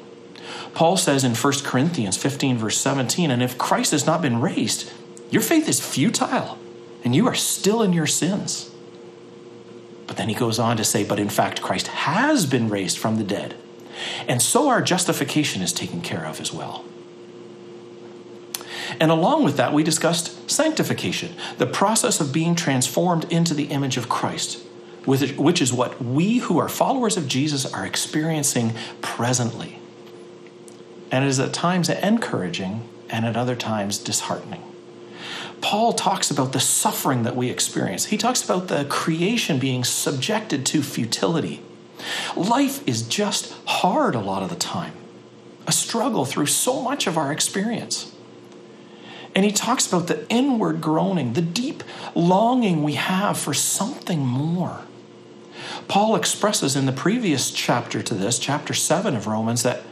Paul 0.75 0.97
says 0.97 1.25
in 1.25 1.35
1 1.35 1.53
Corinthians 1.65 2.17
15, 2.19 2.59
verse 2.59 2.77
17, 2.77 3.31
and 3.31 3.43
if 3.43 3.57
Christ 3.57 3.93
has 3.93 4.07
not 4.07 4.21
been 4.21 4.41
raised, 4.41 4.93
your 5.31 5.43
faith 5.43 5.69
is 5.69 5.81
futile 5.81 6.59
and 7.03 7.15
you 7.15 7.27
are 7.27 7.35
still 7.35 7.83
in 7.83 7.93
your 7.93 8.07
sins. 8.07 8.71
But 10.07 10.17
then 10.19 10.29
he 10.29 10.35
goes 10.35 10.59
on 10.59 10.77
to 10.77 10.85
say, 10.85 11.03
but 11.03 11.19
in 11.19 11.29
fact, 11.29 11.63
Christ 11.63 11.89
has 11.89 12.47
been 12.47 12.69
raised 12.69 12.99
from 12.99 13.17
the 13.17 13.25
dead. 13.25 13.57
And 14.29 14.43
so 14.43 14.69
our 14.69 14.83
justification 14.83 15.63
is 15.63 15.73
taken 15.73 16.01
care 16.01 16.27
of 16.27 16.41
as 16.41 16.53
well. 16.53 16.85
And 19.01 19.11
along 19.11 19.45
with 19.45 19.57
that, 19.57 19.73
we 19.73 19.83
discussed 19.83 20.51
sanctification, 20.51 21.35
the 21.59 21.67
process 21.67 22.21
of 22.21 22.33
being 22.33 22.55
transformed 22.55 23.31
into 23.33 23.55
the 23.55 23.65
image 23.65 23.97
of 23.97 24.09
Christ, 24.09 24.63
which 25.07 25.62
is 25.62 25.73
what 25.73 26.03
we 26.03 26.38
who 26.38 26.59
are 26.59 26.69
followers 26.69 27.16
of 27.16 27.29
Jesus 27.29 27.73
are 27.73 27.87
experiencing 27.87 28.75
presently. 29.01 29.79
And 31.11 31.25
it 31.25 31.29
is 31.29 31.38
at 31.38 31.53
times 31.53 31.88
encouraging 31.88 32.88
and 33.09 33.25
at 33.25 33.37
other 33.37 33.55
times 33.55 33.99
disheartening. 33.99 34.62
Paul 35.61 35.92
talks 35.92 36.31
about 36.31 36.53
the 36.53 36.61
suffering 36.61 37.23
that 37.23 37.37
we 37.37 37.49
experience. 37.49 38.07
He 38.07 38.19
talks 38.19 38.42
about 38.45 38.69
the 38.69 38.85
creation 38.85 39.59
being 39.59 39.85
subjected 39.85 40.66
to 40.66 40.83
futility. 40.83 41.62
Life 42.37 42.87
is 42.87 43.03
just 43.03 43.55
hard 43.64 44.14
a 44.14 44.21
lot 44.21 44.42
of 44.42 44.51
the 44.51 44.57
time, 44.57 44.92
a 45.66 45.73
struggle 45.73 46.25
through 46.25 46.47
so 46.47 46.83
much 46.83 47.07
of 47.07 47.16
our 47.16 47.33
experience. 47.33 48.12
And 49.35 49.45
he 49.45 49.53
talks 49.53 49.87
about 49.87 50.07
the 50.07 50.29
inward 50.29 50.81
groaning, 50.81 51.35
the 51.35 51.42
deep 51.42 51.83
longing 52.14 52.83
we 52.83 52.95
have 52.95 53.38
for 53.38 53.55
something 53.55 54.21
more. 54.21 54.81
Paul 55.89 56.17
expresses 56.17 56.77
in 56.77 56.87
the 56.87 56.93
previous 56.93 57.51
chapter 57.51 58.03
to 58.03 58.15
this, 58.15 58.39
chapter 58.39 58.75
7 58.75 59.15
of 59.15 59.27
Romans, 59.27 59.62
that 59.62 59.83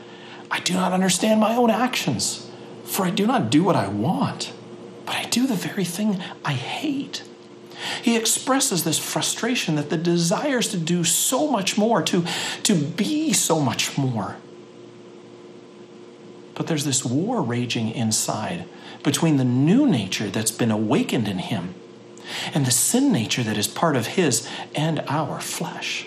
I 0.51 0.61
do 0.61 0.75
not 0.75 0.93
understand 0.93 1.41
my 1.41 1.57
own 1.57 1.71
actions, 1.71 2.51
for 2.85 3.05
I 3.05 3.11
do 3.11 3.27
not 3.27 3.51
do 3.51 3.65
what 3.65 3.77
I 3.77 3.89
want 3.89 4.53
but 5.07 5.17
I 5.17 5.25
do 5.25 5.47
the 5.47 5.55
very 5.55 5.85
thing 5.85 6.21
I 6.45 6.53
hate. 6.53 7.23
He 8.03 8.17
expresses 8.17 8.85
this 8.85 8.99
frustration 8.99 9.75
that 9.77 9.91
the 9.91 9.97
desires 9.97 10.69
to 10.69 10.77
do 10.77 11.05
so 11.05 11.51
much 11.51 11.77
more, 11.77 12.03
to, 12.03 12.25
to 12.63 12.75
be 12.75 13.33
so 13.33 13.61
much 13.61 13.99
more. 13.99 14.37
But 16.55 16.67
there's 16.67 16.85
this 16.85 17.05
war 17.05 17.43
raging 17.43 17.91
inside 17.91 18.65
between 19.03 19.37
the 19.37 19.45
new 19.45 19.87
nature 19.87 20.31
that's 20.31 20.51
been 20.51 20.71
awakened 20.71 21.29
in 21.29 21.39
him 21.39 21.75
and 22.53 22.67
the 22.67 22.71
sin 22.71 23.13
nature 23.13 23.43
that 23.43 23.57
is 23.57 23.69
part 23.69 23.97
of 23.97 24.09
his 24.09 24.49
and 24.75 25.01
our 25.09 25.41
flesh. 25.41 26.07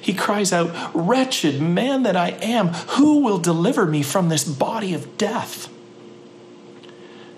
He 0.00 0.12
cries 0.14 0.52
out, 0.52 0.90
Wretched 0.94 1.60
man 1.60 2.02
that 2.02 2.16
I 2.16 2.30
am, 2.42 2.68
who 2.68 3.20
will 3.20 3.38
deliver 3.38 3.86
me 3.86 4.02
from 4.02 4.28
this 4.28 4.44
body 4.44 4.94
of 4.94 5.16
death? 5.16 5.68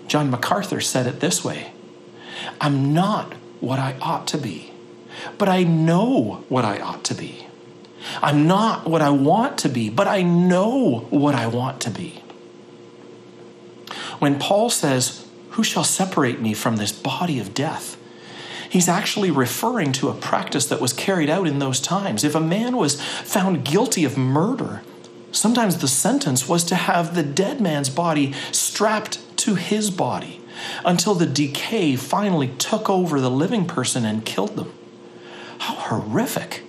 John 0.07 0.29
MacArthur 0.29 0.81
said 0.81 1.07
it 1.07 1.19
this 1.19 1.43
way 1.43 1.71
I'm 2.59 2.93
not 2.93 3.33
what 3.59 3.79
I 3.79 3.95
ought 4.01 4.27
to 4.27 4.37
be, 4.37 4.71
but 5.37 5.47
I 5.47 5.63
know 5.63 6.43
what 6.49 6.65
I 6.65 6.79
ought 6.79 7.03
to 7.05 7.15
be. 7.15 7.47
I'm 8.21 8.47
not 8.47 8.87
what 8.87 9.01
I 9.01 9.11
want 9.11 9.59
to 9.59 9.69
be, 9.69 9.89
but 9.89 10.07
I 10.07 10.23
know 10.23 11.07
what 11.09 11.35
I 11.35 11.47
want 11.47 11.81
to 11.81 11.91
be. 11.91 12.23
When 14.19 14.39
Paul 14.39 14.69
says, 14.69 15.20
Who 15.51 15.63
shall 15.63 15.83
separate 15.83 16.41
me 16.41 16.53
from 16.53 16.77
this 16.77 16.91
body 16.91 17.39
of 17.39 17.53
death? 17.53 17.97
He's 18.69 18.87
actually 18.87 19.31
referring 19.31 19.91
to 19.93 20.07
a 20.07 20.13
practice 20.13 20.65
that 20.67 20.79
was 20.79 20.93
carried 20.93 21.29
out 21.29 21.45
in 21.45 21.59
those 21.59 21.81
times. 21.81 22.23
If 22.23 22.35
a 22.35 22.39
man 22.39 22.77
was 22.77 23.01
found 23.01 23.65
guilty 23.65 24.05
of 24.05 24.17
murder, 24.17 24.81
sometimes 25.33 25.79
the 25.79 25.89
sentence 25.89 26.47
was 26.47 26.63
to 26.65 26.75
have 26.75 27.15
the 27.15 27.23
dead 27.23 27.59
man's 27.59 27.89
body 27.89 28.33
strapped 28.53 29.19
to 29.39 29.55
his 29.55 29.91
body 29.91 30.39
until 30.85 31.15
the 31.15 31.25
decay 31.25 31.97
finally 31.97 32.47
took 32.57 32.89
over 32.89 33.19
the 33.19 33.31
living 33.31 33.65
person 33.65 34.05
and 34.05 34.25
killed 34.25 34.55
them. 34.55 34.71
How 35.59 35.75
horrific. 35.75 36.63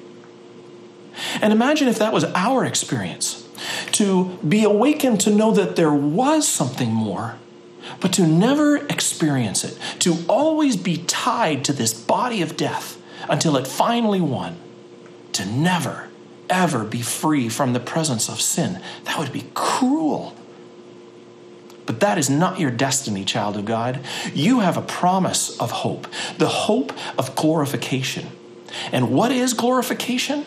And 1.40 1.52
imagine 1.52 1.86
if 1.86 2.00
that 2.00 2.12
was 2.12 2.24
our 2.24 2.64
experience 2.64 3.48
to 3.92 4.38
be 4.46 4.64
awakened 4.64 5.20
to 5.20 5.30
know 5.30 5.52
that 5.52 5.76
there 5.76 5.92
was 5.92 6.48
something 6.48 6.90
more, 6.92 7.36
but 8.02 8.12
to 8.14 8.26
never 8.26 8.76
experience 8.88 9.64
it, 9.64 9.78
to 10.00 10.18
always 10.28 10.76
be 10.76 10.98
tied 10.98 11.64
to 11.64 11.72
this 11.72 11.94
body 11.94 12.42
of 12.42 12.56
death 12.56 13.00
until 13.30 13.56
it 13.56 13.66
finally 13.66 14.20
won, 14.20 14.56
to 15.32 15.46
never, 15.46 16.10
ever 16.50 16.84
be 16.84 17.02
free 17.02 17.48
from 17.48 17.72
the 17.72 17.80
presence 17.80 18.28
of 18.28 18.40
sin. 18.40 18.80
That 19.04 19.18
would 19.18 19.32
be 19.32 19.44
cruel 19.54 20.34
But 21.86 22.00
that 22.00 22.18
is 22.18 22.30
not 22.30 22.60
your 22.60 22.70
destiny, 22.70 23.24
child 23.24 23.56
of 23.56 23.64
God. 23.64 24.00
You 24.34 24.60
have 24.60 24.76
a 24.76 24.82
promise 24.82 25.58
of 25.58 25.70
hope, 25.70 26.06
the 26.38 26.48
hope 26.48 26.92
of 27.18 27.34
glorification. 27.36 28.28
And 28.92 29.10
what 29.10 29.32
is 29.32 29.54
glorification? 29.54 30.46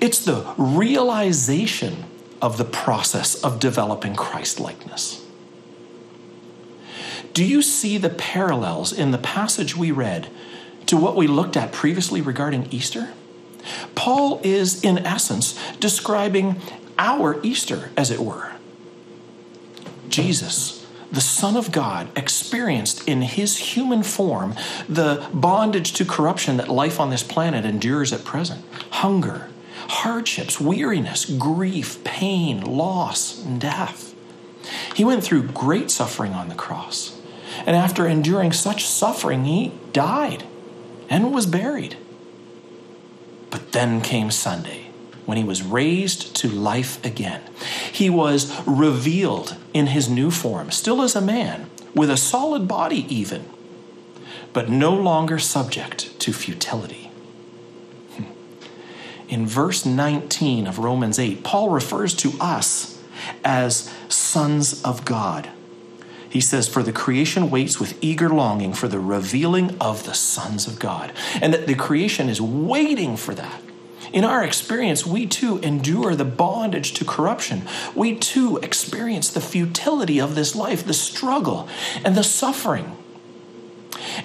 It's 0.00 0.24
the 0.24 0.54
realization 0.58 2.04
of 2.42 2.58
the 2.58 2.64
process 2.64 3.42
of 3.42 3.60
developing 3.60 4.14
Christ 4.16 4.60
likeness. 4.60 5.23
Do 7.34 7.44
you 7.44 7.62
see 7.62 7.98
the 7.98 8.10
parallels 8.10 8.92
in 8.92 9.10
the 9.10 9.18
passage 9.18 9.76
we 9.76 9.90
read 9.90 10.28
to 10.86 10.96
what 10.96 11.16
we 11.16 11.26
looked 11.26 11.56
at 11.56 11.72
previously 11.72 12.20
regarding 12.20 12.68
Easter? 12.70 13.12
Paul 13.96 14.40
is, 14.44 14.84
in 14.84 14.98
essence, 14.98 15.58
describing 15.80 16.60
our 16.96 17.40
Easter, 17.42 17.90
as 17.96 18.12
it 18.12 18.20
were. 18.20 18.52
Jesus, 20.08 20.86
the 21.10 21.20
Son 21.20 21.56
of 21.56 21.72
God, 21.72 22.08
experienced 22.16 23.06
in 23.08 23.22
his 23.22 23.56
human 23.56 24.04
form 24.04 24.54
the 24.88 25.26
bondage 25.34 25.92
to 25.94 26.04
corruption 26.04 26.56
that 26.58 26.68
life 26.68 27.00
on 27.00 27.10
this 27.10 27.24
planet 27.24 27.64
endures 27.64 28.12
at 28.12 28.24
present 28.24 28.64
hunger, 28.90 29.48
hardships, 29.88 30.60
weariness, 30.60 31.24
grief, 31.24 32.02
pain, 32.04 32.60
loss, 32.60 33.44
and 33.44 33.60
death. 33.60 34.14
He 34.94 35.04
went 35.04 35.24
through 35.24 35.48
great 35.48 35.90
suffering 35.90 36.32
on 36.32 36.48
the 36.48 36.54
cross. 36.54 37.13
And 37.66 37.74
after 37.76 38.06
enduring 38.06 38.52
such 38.52 38.86
suffering, 38.86 39.44
he 39.44 39.72
died 39.92 40.44
and 41.08 41.32
was 41.32 41.46
buried. 41.46 41.96
But 43.50 43.72
then 43.72 44.00
came 44.00 44.30
Sunday 44.30 44.88
when 45.26 45.38
he 45.38 45.44
was 45.44 45.62
raised 45.62 46.34
to 46.36 46.48
life 46.48 47.02
again. 47.04 47.40
He 47.92 48.10
was 48.10 48.52
revealed 48.66 49.56
in 49.72 49.88
his 49.88 50.08
new 50.08 50.30
form, 50.30 50.70
still 50.70 51.02
as 51.02 51.16
a 51.16 51.20
man, 51.20 51.70
with 51.94 52.10
a 52.10 52.16
solid 52.16 52.68
body 52.68 53.06
even, 53.14 53.48
but 54.52 54.68
no 54.68 54.94
longer 54.94 55.38
subject 55.38 56.18
to 56.20 56.32
futility. 56.32 57.10
Hmm. 58.16 58.24
In 59.28 59.46
verse 59.46 59.86
19 59.86 60.66
of 60.66 60.78
Romans 60.78 61.18
8, 61.18 61.42
Paul 61.42 61.70
refers 61.70 62.14
to 62.16 62.32
us 62.40 63.00
as 63.44 63.92
sons 64.08 64.82
of 64.82 65.04
God. 65.04 65.48
He 66.34 66.40
says, 66.40 66.66
For 66.66 66.82
the 66.82 66.92
creation 66.92 67.48
waits 67.48 67.78
with 67.78 67.96
eager 68.02 68.28
longing 68.28 68.72
for 68.72 68.88
the 68.88 68.98
revealing 68.98 69.76
of 69.80 70.04
the 70.04 70.14
sons 70.14 70.66
of 70.66 70.80
God. 70.80 71.12
And 71.40 71.54
that 71.54 71.68
the 71.68 71.76
creation 71.76 72.28
is 72.28 72.40
waiting 72.40 73.16
for 73.16 73.36
that. 73.36 73.62
In 74.12 74.24
our 74.24 74.42
experience, 74.42 75.06
we 75.06 75.26
too 75.26 75.58
endure 75.58 76.16
the 76.16 76.24
bondage 76.24 76.92
to 76.94 77.04
corruption. 77.04 77.62
We 77.94 78.16
too 78.16 78.56
experience 78.58 79.30
the 79.30 79.40
futility 79.40 80.20
of 80.20 80.34
this 80.34 80.56
life, 80.56 80.84
the 80.84 80.92
struggle, 80.92 81.68
and 82.04 82.16
the 82.16 82.24
suffering. 82.24 82.96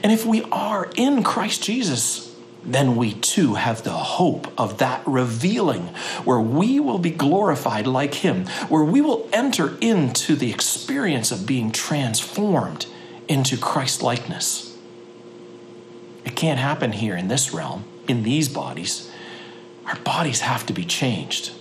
And 0.01 0.11
if 0.11 0.25
we 0.25 0.41
are 0.51 0.89
in 0.95 1.21
Christ 1.21 1.61
Jesus, 1.61 2.28
then 2.63 2.95
we 2.95 3.13
too 3.13 3.55
have 3.55 3.83
the 3.83 3.91
hope 3.91 4.47
of 4.59 4.79
that 4.79 5.01
revealing 5.05 5.87
where 6.23 6.39
we 6.39 6.79
will 6.79 6.99
be 6.99 7.11
glorified 7.11 7.87
like 7.87 8.15
Him, 8.15 8.45
where 8.67 8.83
we 8.83 9.01
will 9.01 9.29
enter 9.31 9.77
into 9.81 10.35
the 10.35 10.51
experience 10.51 11.31
of 11.31 11.47
being 11.47 11.71
transformed 11.71 12.85
into 13.27 13.57
Christ 13.57 14.01
likeness. 14.01 14.77
It 16.25 16.35
can't 16.35 16.59
happen 16.59 16.91
here 16.91 17.15
in 17.15 17.27
this 17.27 17.53
realm, 17.53 17.85
in 18.07 18.23
these 18.23 18.49
bodies. 18.49 19.09
Our 19.85 19.95
bodies 19.97 20.41
have 20.41 20.65
to 20.67 20.73
be 20.73 20.85
changed, 20.85 21.51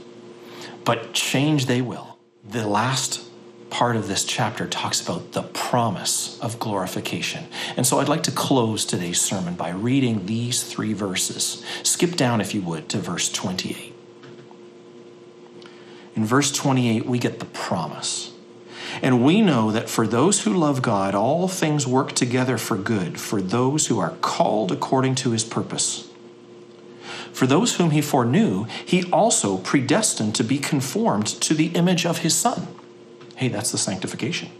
but 0.84 1.12
change 1.14 1.66
they 1.66 1.80
will. 1.80 2.18
The 2.48 2.66
last 2.66 3.27
part 3.70 3.96
of 3.96 4.08
this 4.08 4.24
chapter 4.24 4.66
talks 4.66 5.00
about 5.00 5.32
the 5.32 5.42
promise 5.42 6.38
of 6.40 6.58
glorification. 6.58 7.44
And 7.76 7.86
so 7.86 7.98
I'd 8.00 8.08
like 8.08 8.22
to 8.24 8.30
close 8.30 8.84
today's 8.84 9.20
sermon 9.20 9.54
by 9.54 9.70
reading 9.70 10.26
these 10.26 10.62
three 10.62 10.92
verses. 10.92 11.64
Skip 11.82 12.16
down, 12.16 12.40
if 12.40 12.54
you 12.54 12.62
would, 12.62 12.88
to 12.90 12.98
verse 12.98 13.30
28. 13.30 13.94
In 16.16 16.24
verse 16.24 16.50
28, 16.50 17.06
we 17.06 17.18
get 17.18 17.38
the 17.40 17.46
promise. 17.46 18.32
And 19.02 19.24
we 19.24 19.42
know 19.42 19.70
that 19.70 19.88
for 19.88 20.06
those 20.06 20.42
who 20.42 20.52
love 20.52 20.82
God, 20.82 21.14
all 21.14 21.46
things 21.46 21.86
work 21.86 22.12
together 22.12 22.58
for 22.58 22.76
good, 22.76 23.20
for 23.20 23.40
those 23.40 23.86
who 23.86 23.98
are 23.98 24.16
called 24.20 24.72
according 24.72 25.14
to 25.16 25.30
his 25.30 25.44
purpose. 25.44 26.08
For 27.32 27.46
those 27.46 27.76
whom 27.76 27.90
he 27.90 28.00
foreknew, 28.00 28.64
he 28.84 29.04
also 29.12 29.58
predestined 29.58 30.34
to 30.36 30.42
be 30.42 30.58
conformed 30.58 31.26
to 31.26 31.54
the 31.54 31.68
image 31.68 32.04
of 32.04 32.18
his 32.18 32.34
Son 32.34 32.66
Hey, 33.38 33.46
that's 33.46 33.70
the 33.70 33.78
sanctification. 33.78 34.50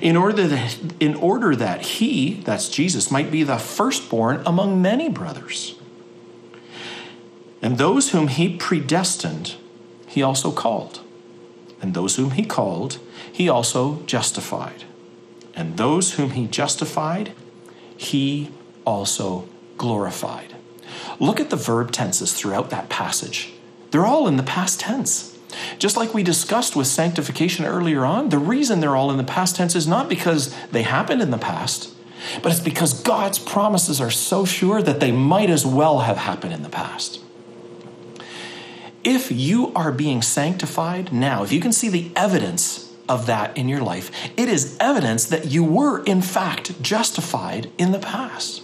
In 0.00 0.16
order 0.16 0.46
that, 0.46 0.78
in 1.00 1.16
order 1.16 1.56
that 1.56 1.82
he, 1.82 2.34
that's 2.44 2.68
Jesus, 2.68 3.10
might 3.10 3.32
be 3.32 3.42
the 3.42 3.58
firstborn 3.58 4.40
among 4.46 4.80
many 4.80 5.08
brothers. 5.08 5.74
And 7.60 7.76
those 7.76 8.12
whom 8.12 8.28
he 8.28 8.56
predestined, 8.56 9.56
he 10.06 10.22
also 10.22 10.52
called. 10.52 11.00
And 11.82 11.92
those 11.92 12.14
whom 12.14 12.30
he 12.30 12.44
called, 12.44 12.98
he 13.32 13.48
also 13.48 14.02
justified. 14.06 14.84
And 15.52 15.76
those 15.76 16.14
whom 16.14 16.30
he 16.30 16.46
justified, 16.46 17.32
he 17.96 18.52
also 18.86 19.48
glorified. 19.76 20.54
Look 21.18 21.40
at 21.40 21.50
the 21.50 21.56
verb 21.56 21.90
tenses 21.90 22.32
throughout 22.32 22.70
that 22.70 22.88
passage. 22.88 23.52
They're 23.90 24.06
all 24.06 24.28
in 24.28 24.36
the 24.36 24.44
past 24.44 24.78
tense. 24.78 25.29
Just 25.78 25.96
like 25.96 26.14
we 26.14 26.22
discussed 26.22 26.76
with 26.76 26.86
sanctification 26.86 27.64
earlier 27.64 28.04
on, 28.04 28.28
the 28.28 28.38
reason 28.38 28.80
they're 28.80 28.96
all 28.96 29.10
in 29.10 29.16
the 29.16 29.24
past 29.24 29.56
tense 29.56 29.74
is 29.74 29.86
not 29.86 30.08
because 30.08 30.54
they 30.72 30.82
happened 30.82 31.22
in 31.22 31.30
the 31.30 31.38
past, 31.38 31.94
but 32.42 32.52
it's 32.52 32.60
because 32.60 33.02
God's 33.02 33.38
promises 33.38 34.00
are 34.00 34.10
so 34.10 34.44
sure 34.44 34.82
that 34.82 35.00
they 35.00 35.12
might 35.12 35.50
as 35.50 35.64
well 35.64 36.00
have 36.00 36.18
happened 36.18 36.52
in 36.52 36.62
the 36.62 36.68
past. 36.68 37.20
If 39.02 39.32
you 39.32 39.72
are 39.74 39.92
being 39.92 40.20
sanctified 40.20 41.12
now, 41.12 41.42
if 41.42 41.52
you 41.52 41.60
can 41.60 41.72
see 41.72 41.88
the 41.88 42.10
evidence 42.14 42.92
of 43.08 43.26
that 43.26 43.56
in 43.56 43.68
your 43.68 43.80
life, 43.80 44.10
it 44.36 44.48
is 44.48 44.76
evidence 44.78 45.24
that 45.26 45.46
you 45.46 45.64
were, 45.64 46.02
in 46.04 46.20
fact, 46.20 46.80
justified 46.82 47.70
in 47.78 47.92
the 47.92 47.98
past. 47.98 48.62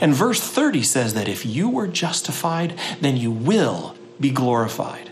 And 0.00 0.14
verse 0.14 0.40
30 0.40 0.82
says 0.82 1.14
that 1.14 1.28
if 1.28 1.44
you 1.44 1.68
were 1.68 1.86
justified, 1.86 2.78
then 3.00 3.16
you 3.16 3.30
will 3.30 3.94
be 4.18 4.30
glorified. 4.30 5.07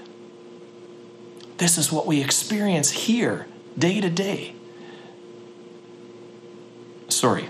This 1.58 1.78
is 1.78 1.90
what 1.90 2.06
we 2.06 2.22
experience 2.22 2.90
here 2.90 3.46
day 3.78 4.00
to 4.00 4.10
day. 4.10 4.54
Sorry. 7.08 7.48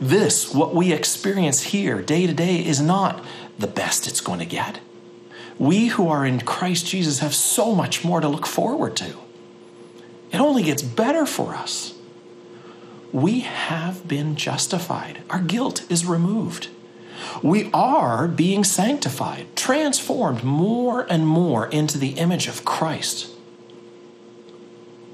This, 0.00 0.54
what 0.54 0.74
we 0.74 0.92
experience 0.92 1.64
here 1.64 2.00
day 2.00 2.26
to 2.26 2.32
day, 2.32 2.64
is 2.64 2.80
not 2.80 3.24
the 3.58 3.66
best 3.66 4.06
it's 4.06 4.20
going 4.20 4.38
to 4.38 4.46
get. 4.46 4.80
We 5.58 5.88
who 5.88 6.08
are 6.08 6.24
in 6.24 6.40
Christ 6.40 6.86
Jesus 6.86 7.18
have 7.18 7.34
so 7.34 7.74
much 7.74 8.04
more 8.04 8.20
to 8.20 8.28
look 8.28 8.46
forward 8.46 8.94
to. 8.96 9.16
It 10.30 10.40
only 10.40 10.62
gets 10.62 10.82
better 10.82 11.26
for 11.26 11.54
us. 11.54 11.94
We 13.12 13.40
have 13.40 14.06
been 14.06 14.36
justified, 14.36 15.22
our 15.30 15.40
guilt 15.40 15.90
is 15.90 16.04
removed. 16.06 16.68
We 17.42 17.70
are 17.72 18.28
being 18.28 18.62
sanctified, 18.62 19.56
transformed 19.56 20.44
more 20.44 21.06
and 21.10 21.26
more 21.26 21.66
into 21.66 21.98
the 21.98 22.10
image 22.10 22.46
of 22.46 22.64
Christ. 22.64 23.30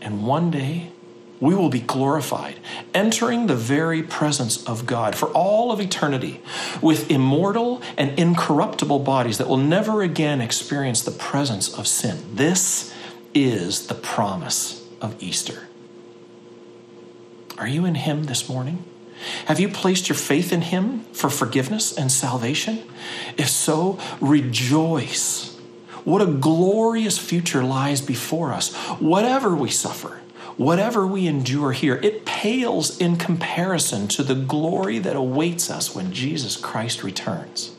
And 0.04 0.24
one 0.26 0.50
day, 0.50 0.90
we 1.40 1.54
will 1.54 1.70
be 1.70 1.80
glorified, 1.80 2.56
entering 2.92 3.46
the 3.46 3.56
very 3.56 4.02
presence 4.02 4.62
of 4.66 4.86
God 4.86 5.16
for 5.16 5.28
all 5.30 5.72
of 5.72 5.80
eternity 5.80 6.40
with 6.80 7.10
immortal 7.10 7.82
and 7.96 8.16
incorruptible 8.18 9.00
bodies 9.00 9.38
that 9.38 9.48
will 9.48 9.56
never 9.56 10.02
again 10.02 10.40
experience 10.40 11.02
the 11.02 11.10
presence 11.10 11.76
of 11.76 11.88
sin. 11.88 12.18
This 12.34 12.94
is 13.34 13.88
the 13.88 13.94
promise 13.94 14.86
of 15.00 15.20
Easter. 15.22 15.68
Are 17.58 17.68
you 17.68 17.84
in 17.84 17.94
Him 17.94 18.24
this 18.24 18.48
morning? 18.48 18.84
Have 19.46 19.58
you 19.58 19.68
placed 19.68 20.08
your 20.08 20.16
faith 20.16 20.52
in 20.52 20.60
Him 20.60 21.00
for 21.12 21.30
forgiveness 21.30 21.96
and 21.96 22.12
salvation? 22.12 22.82
If 23.38 23.48
so, 23.48 23.98
rejoice 24.20 25.53
what 26.04 26.22
a 26.22 26.26
glorious 26.26 27.18
future 27.18 27.64
lies 27.64 28.00
before 28.00 28.52
us. 28.52 28.74
Whatever 29.00 29.54
we 29.54 29.70
suffer, 29.70 30.20
whatever 30.56 31.06
we 31.06 31.26
endure 31.26 31.72
here, 31.72 31.96
it 31.96 32.24
pales 32.26 32.98
in 32.98 33.16
comparison 33.16 34.06
to 34.08 34.22
the 34.22 34.34
glory 34.34 34.98
that 34.98 35.16
awaits 35.16 35.70
us 35.70 35.94
when 35.94 36.12
Jesus 36.12 36.56
Christ 36.56 37.02
returns. 37.02 37.74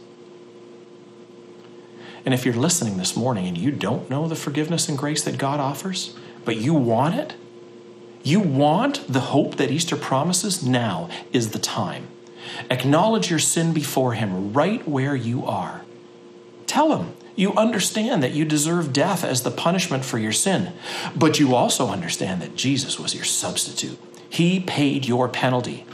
And 2.25 2.33
if 2.33 2.43
you're 2.43 2.55
listening 2.55 2.97
this 2.97 3.15
morning 3.15 3.47
and 3.47 3.57
you 3.57 3.69
don't 3.69 4.09
know 4.09 4.27
the 4.27 4.35
forgiveness 4.35 4.89
and 4.89 4.97
grace 4.97 5.23
that 5.23 5.37
God 5.37 5.59
offers, 5.59 6.15
but 6.43 6.57
you 6.57 6.73
want 6.73 7.15
it, 7.15 7.35
you 8.23 8.39
want 8.39 9.05
the 9.07 9.19
hope 9.19 9.57
that 9.57 9.69
Easter 9.69 9.95
promises, 9.95 10.65
now 10.65 11.07
is 11.31 11.51
the 11.51 11.59
time. 11.59 12.07
Acknowledge 12.71 13.29
your 13.29 13.37
sin 13.37 13.73
before 13.73 14.13
Him 14.13 14.51
right 14.53 14.87
where 14.87 15.15
you 15.15 15.45
are. 15.45 15.83
Tell 16.65 16.97
Him 16.97 17.13
You 17.35 17.53
understand 17.53 18.23
that 18.23 18.33
you 18.33 18.45
deserve 18.45 18.93
death 18.93 19.23
as 19.23 19.43
the 19.43 19.51
punishment 19.51 20.05
for 20.05 20.17
your 20.17 20.31
sin, 20.31 20.73
but 21.15 21.39
you 21.39 21.53
also 21.53 21.89
understand 21.89 22.41
that 22.41 22.55
Jesus 22.55 22.99
was 22.99 23.13
your 23.13 23.25
substitute. 23.25 23.99
He 24.29 24.59
paid 24.59 25.05
your 25.05 25.27
penalty. 25.27 25.85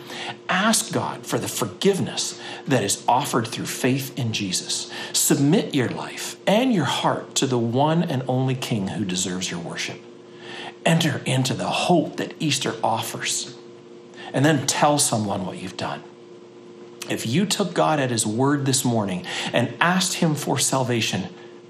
Ask 0.48 0.94
God 0.94 1.26
for 1.26 1.40
the 1.40 1.48
forgiveness 1.48 2.40
that 2.68 2.84
is 2.84 3.04
offered 3.08 3.48
through 3.48 3.66
faith 3.66 4.18
in 4.18 4.34
Jesus. 4.34 4.92
Submit 5.14 5.74
your 5.74 5.90
life 5.90 6.38
and 6.46 6.74
your 6.74 6.86
heart 6.86 7.34
to 7.36 7.48
the 7.48 7.58
one 7.58 8.04
and 8.04 8.24
only 8.28 8.56
King 8.56 8.90
who 8.90 9.06
deserves 9.06 9.50
your 9.50 9.60
worship. 9.60 10.00
Enter 10.86 11.22
into 11.26 11.54
the 11.54 11.68
hope 11.68 12.18
that 12.18 12.34
Easter 12.40 12.76
offers, 12.84 13.56
and 14.34 14.44
then 14.46 14.66
tell 14.66 14.98
someone 14.98 15.46
what 15.46 15.62
you've 15.62 15.78
done. 15.78 16.04
If 17.12 17.28
you 17.28 17.46
took 17.46 17.74
God 17.74 18.00
at 18.00 18.10
His 18.10 18.26
word 18.26 18.66
this 18.66 18.86
morning 18.86 19.26
and 19.52 19.74
asked 19.82 20.14
Him 20.16 20.34
for 20.34 20.58
salvation, 20.58 21.26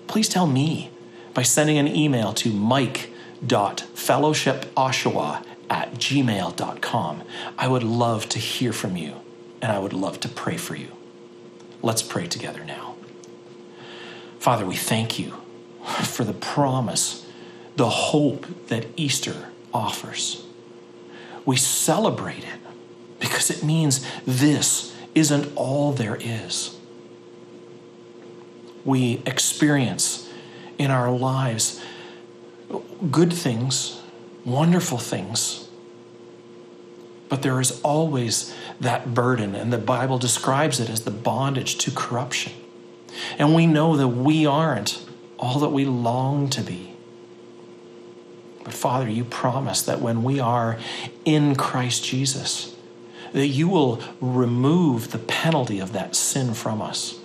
please 0.06 0.30
tell 0.30 0.45
me 0.45 0.91
by 1.34 1.41
sending 1.41 1.80
an 1.80 1.88
email 1.88 2.32
to 2.34 2.51
mike.fellowshiposhawa 2.51 5.45
at 5.67 5.95
gmail.com. 5.95 7.23
I 7.58 7.67
would 7.67 7.84
love 7.84 8.30
to 8.30 8.38
hear 8.38 8.71
from 8.71 8.95
you 8.95 9.15
and 9.63 9.71
I 9.71 9.80
would 9.80 9.93
love 9.93 10.19
to 10.19 10.30
pray 10.30 10.58
for 10.58 10.75
you. 10.75 10.89
Let's 11.82 12.04
pray 12.04 12.27
together 12.27 12.63
now. 12.63 12.93
Father, 14.38 14.63
we 14.65 14.75
thank 14.75 15.17
you 15.17 15.38
for 16.04 16.23
the 16.23 16.34
promise, 16.34 17.25
the 17.77 17.89
hope 17.89 18.67
that 18.67 18.86
Easter 18.95 19.49
offers. 19.73 20.45
We 21.45 21.58
celebrate 21.58 22.43
it 22.43 22.60
because 23.19 23.49
it 23.49 23.63
means 23.63 24.06
this 24.25 24.91
isn't 25.15 25.52
all 25.56 25.91
there 25.91 26.17
is. 26.19 26.78
We 28.84 29.21
experience 29.26 30.30
in 30.78 30.91
our 30.91 31.12
lives 31.12 31.82
good 33.10 33.34
things, 33.34 34.02
wonderful 34.45 34.97
things, 34.97 35.69
but 37.30 37.41
there 37.43 37.60
is 37.60 37.80
always 37.82 38.54
that 38.80 39.13
burden, 39.13 39.56
and 39.56 39.71
the 39.71 39.78
Bible 39.78 40.17
describes 40.17 40.80
it 40.80 40.89
as 40.89 41.02
the 41.02 41.12
bondage 41.12 41.78
to 41.80 41.91
corruption. 41.91 42.54
And 43.38 43.54
we 43.54 43.67
know 43.67 43.95
that 43.97 44.08
we 44.10 44.45
aren't 44.45 45.06
all 45.38 45.60
that 45.60 45.69
we 45.69 45.86
long 45.86 46.50
to 46.50 46.62
be. 46.62 46.93
But 48.63 48.74
Father, 48.74 49.10
you 49.10 49.24
promise 49.24 49.82
that 49.84 50.02
when 50.02 50.24
we 50.24 50.39
are 50.39 50.78
in 51.26 51.56
Christ 51.56 52.04
Jesus, 52.04 52.76
that 53.34 53.48
you 53.48 53.67
will 53.67 54.02
remove 54.20 55.12
the 55.12 55.20
penalty 55.20 55.80
of 55.80 55.94
that 55.94 56.15
sin 56.15 56.54
from 56.54 56.82
us. 56.82 57.20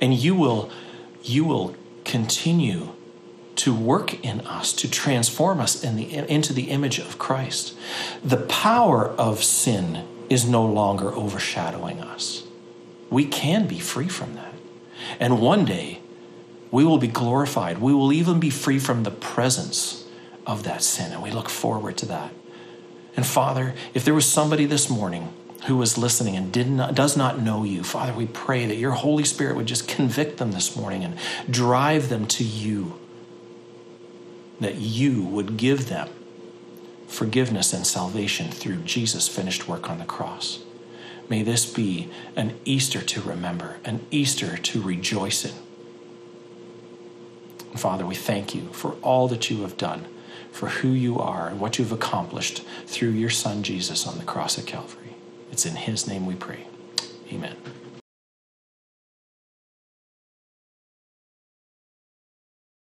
And 0.00 0.14
you 0.14 0.34
will, 0.34 0.70
you 1.22 1.44
will 1.44 1.74
continue 2.04 2.90
to 3.56 3.74
work 3.74 4.24
in 4.24 4.40
us, 4.42 4.72
to 4.72 4.88
transform 4.88 5.60
us 5.60 5.82
in 5.82 5.96
the, 5.96 6.14
into 6.14 6.52
the 6.52 6.70
image 6.70 6.98
of 6.98 7.18
Christ. 7.18 7.76
The 8.22 8.36
power 8.36 9.08
of 9.08 9.42
sin 9.42 10.06
is 10.30 10.48
no 10.48 10.64
longer 10.64 11.12
overshadowing 11.12 12.00
us. 12.00 12.44
We 13.10 13.24
can 13.24 13.66
be 13.66 13.80
free 13.80 14.08
from 14.08 14.34
that. 14.34 14.54
And 15.18 15.40
one 15.40 15.64
day, 15.64 16.00
we 16.70 16.84
will 16.84 16.98
be 16.98 17.08
glorified. 17.08 17.78
We 17.78 17.94
will 17.94 18.12
even 18.12 18.38
be 18.38 18.50
free 18.50 18.78
from 18.78 19.02
the 19.02 19.10
presence 19.10 20.06
of 20.46 20.64
that 20.64 20.82
sin. 20.82 21.12
And 21.12 21.22
we 21.22 21.30
look 21.30 21.48
forward 21.48 21.96
to 21.98 22.06
that. 22.06 22.32
And 23.18 23.26
Father, 23.26 23.74
if 23.94 24.04
there 24.04 24.14
was 24.14 24.26
somebody 24.26 24.64
this 24.64 24.88
morning 24.88 25.32
who 25.66 25.76
was 25.76 25.98
listening 25.98 26.36
and 26.36 26.52
did 26.52 26.70
not, 26.70 26.94
does 26.94 27.16
not 27.16 27.40
know 27.40 27.64
you, 27.64 27.82
Father, 27.82 28.12
we 28.12 28.26
pray 28.26 28.64
that 28.66 28.76
your 28.76 28.92
Holy 28.92 29.24
Spirit 29.24 29.56
would 29.56 29.66
just 29.66 29.88
convict 29.88 30.36
them 30.36 30.52
this 30.52 30.76
morning 30.76 31.02
and 31.02 31.18
drive 31.50 32.10
them 32.10 32.26
to 32.28 32.44
you. 32.44 32.96
That 34.60 34.76
you 34.76 35.24
would 35.24 35.56
give 35.56 35.88
them 35.88 36.08
forgiveness 37.08 37.72
and 37.72 37.84
salvation 37.84 38.52
through 38.52 38.82
Jesus' 38.82 39.26
finished 39.26 39.66
work 39.66 39.90
on 39.90 39.98
the 39.98 40.04
cross. 40.04 40.60
May 41.28 41.42
this 41.42 41.66
be 41.66 42.08
an 42.36 42.56
Easter 42.64 43.00
to 43.00 43.20
remember, 43.20 43.78
an 43.84 44.06
Easter 44.12 44.56
to 44.56 44.80
rejoice 44.80 45.44
in. 45.44 45.54
Father, 47.74 48.06
we 48.06 48.14
thank 48.14 48.54
you 48.54 48.68
for 48.68 48.92
all 49.02 49.26
that 49.26 49.50
you 49.50 49.62
have 49.62 49.76
done 49.76 50.06
for 50.58 50.66
who 50.66 50.88
you 50.88 51.20
are 51.20 51.46
and 51.46 51.60
what 51.60 51.78
you've 51.78 51.92
accomplished 51.92 52.64
through 52.84 53.10
your 53.10 53.30
Son 53.30 53.62
Jesus 53.62 54.08
on 54.08 54.18
the 54.18 54.24
cross 54.24 54.58
at 54.58 54.66
Calvary. 54.66 55.14
It's 55.52 55.64
in 55.64 55.76
His 55.76 56.08
name 56.08 56.26
we 56.26 56.34
pray. 56.34 56.66
Amen. 57.32 57.54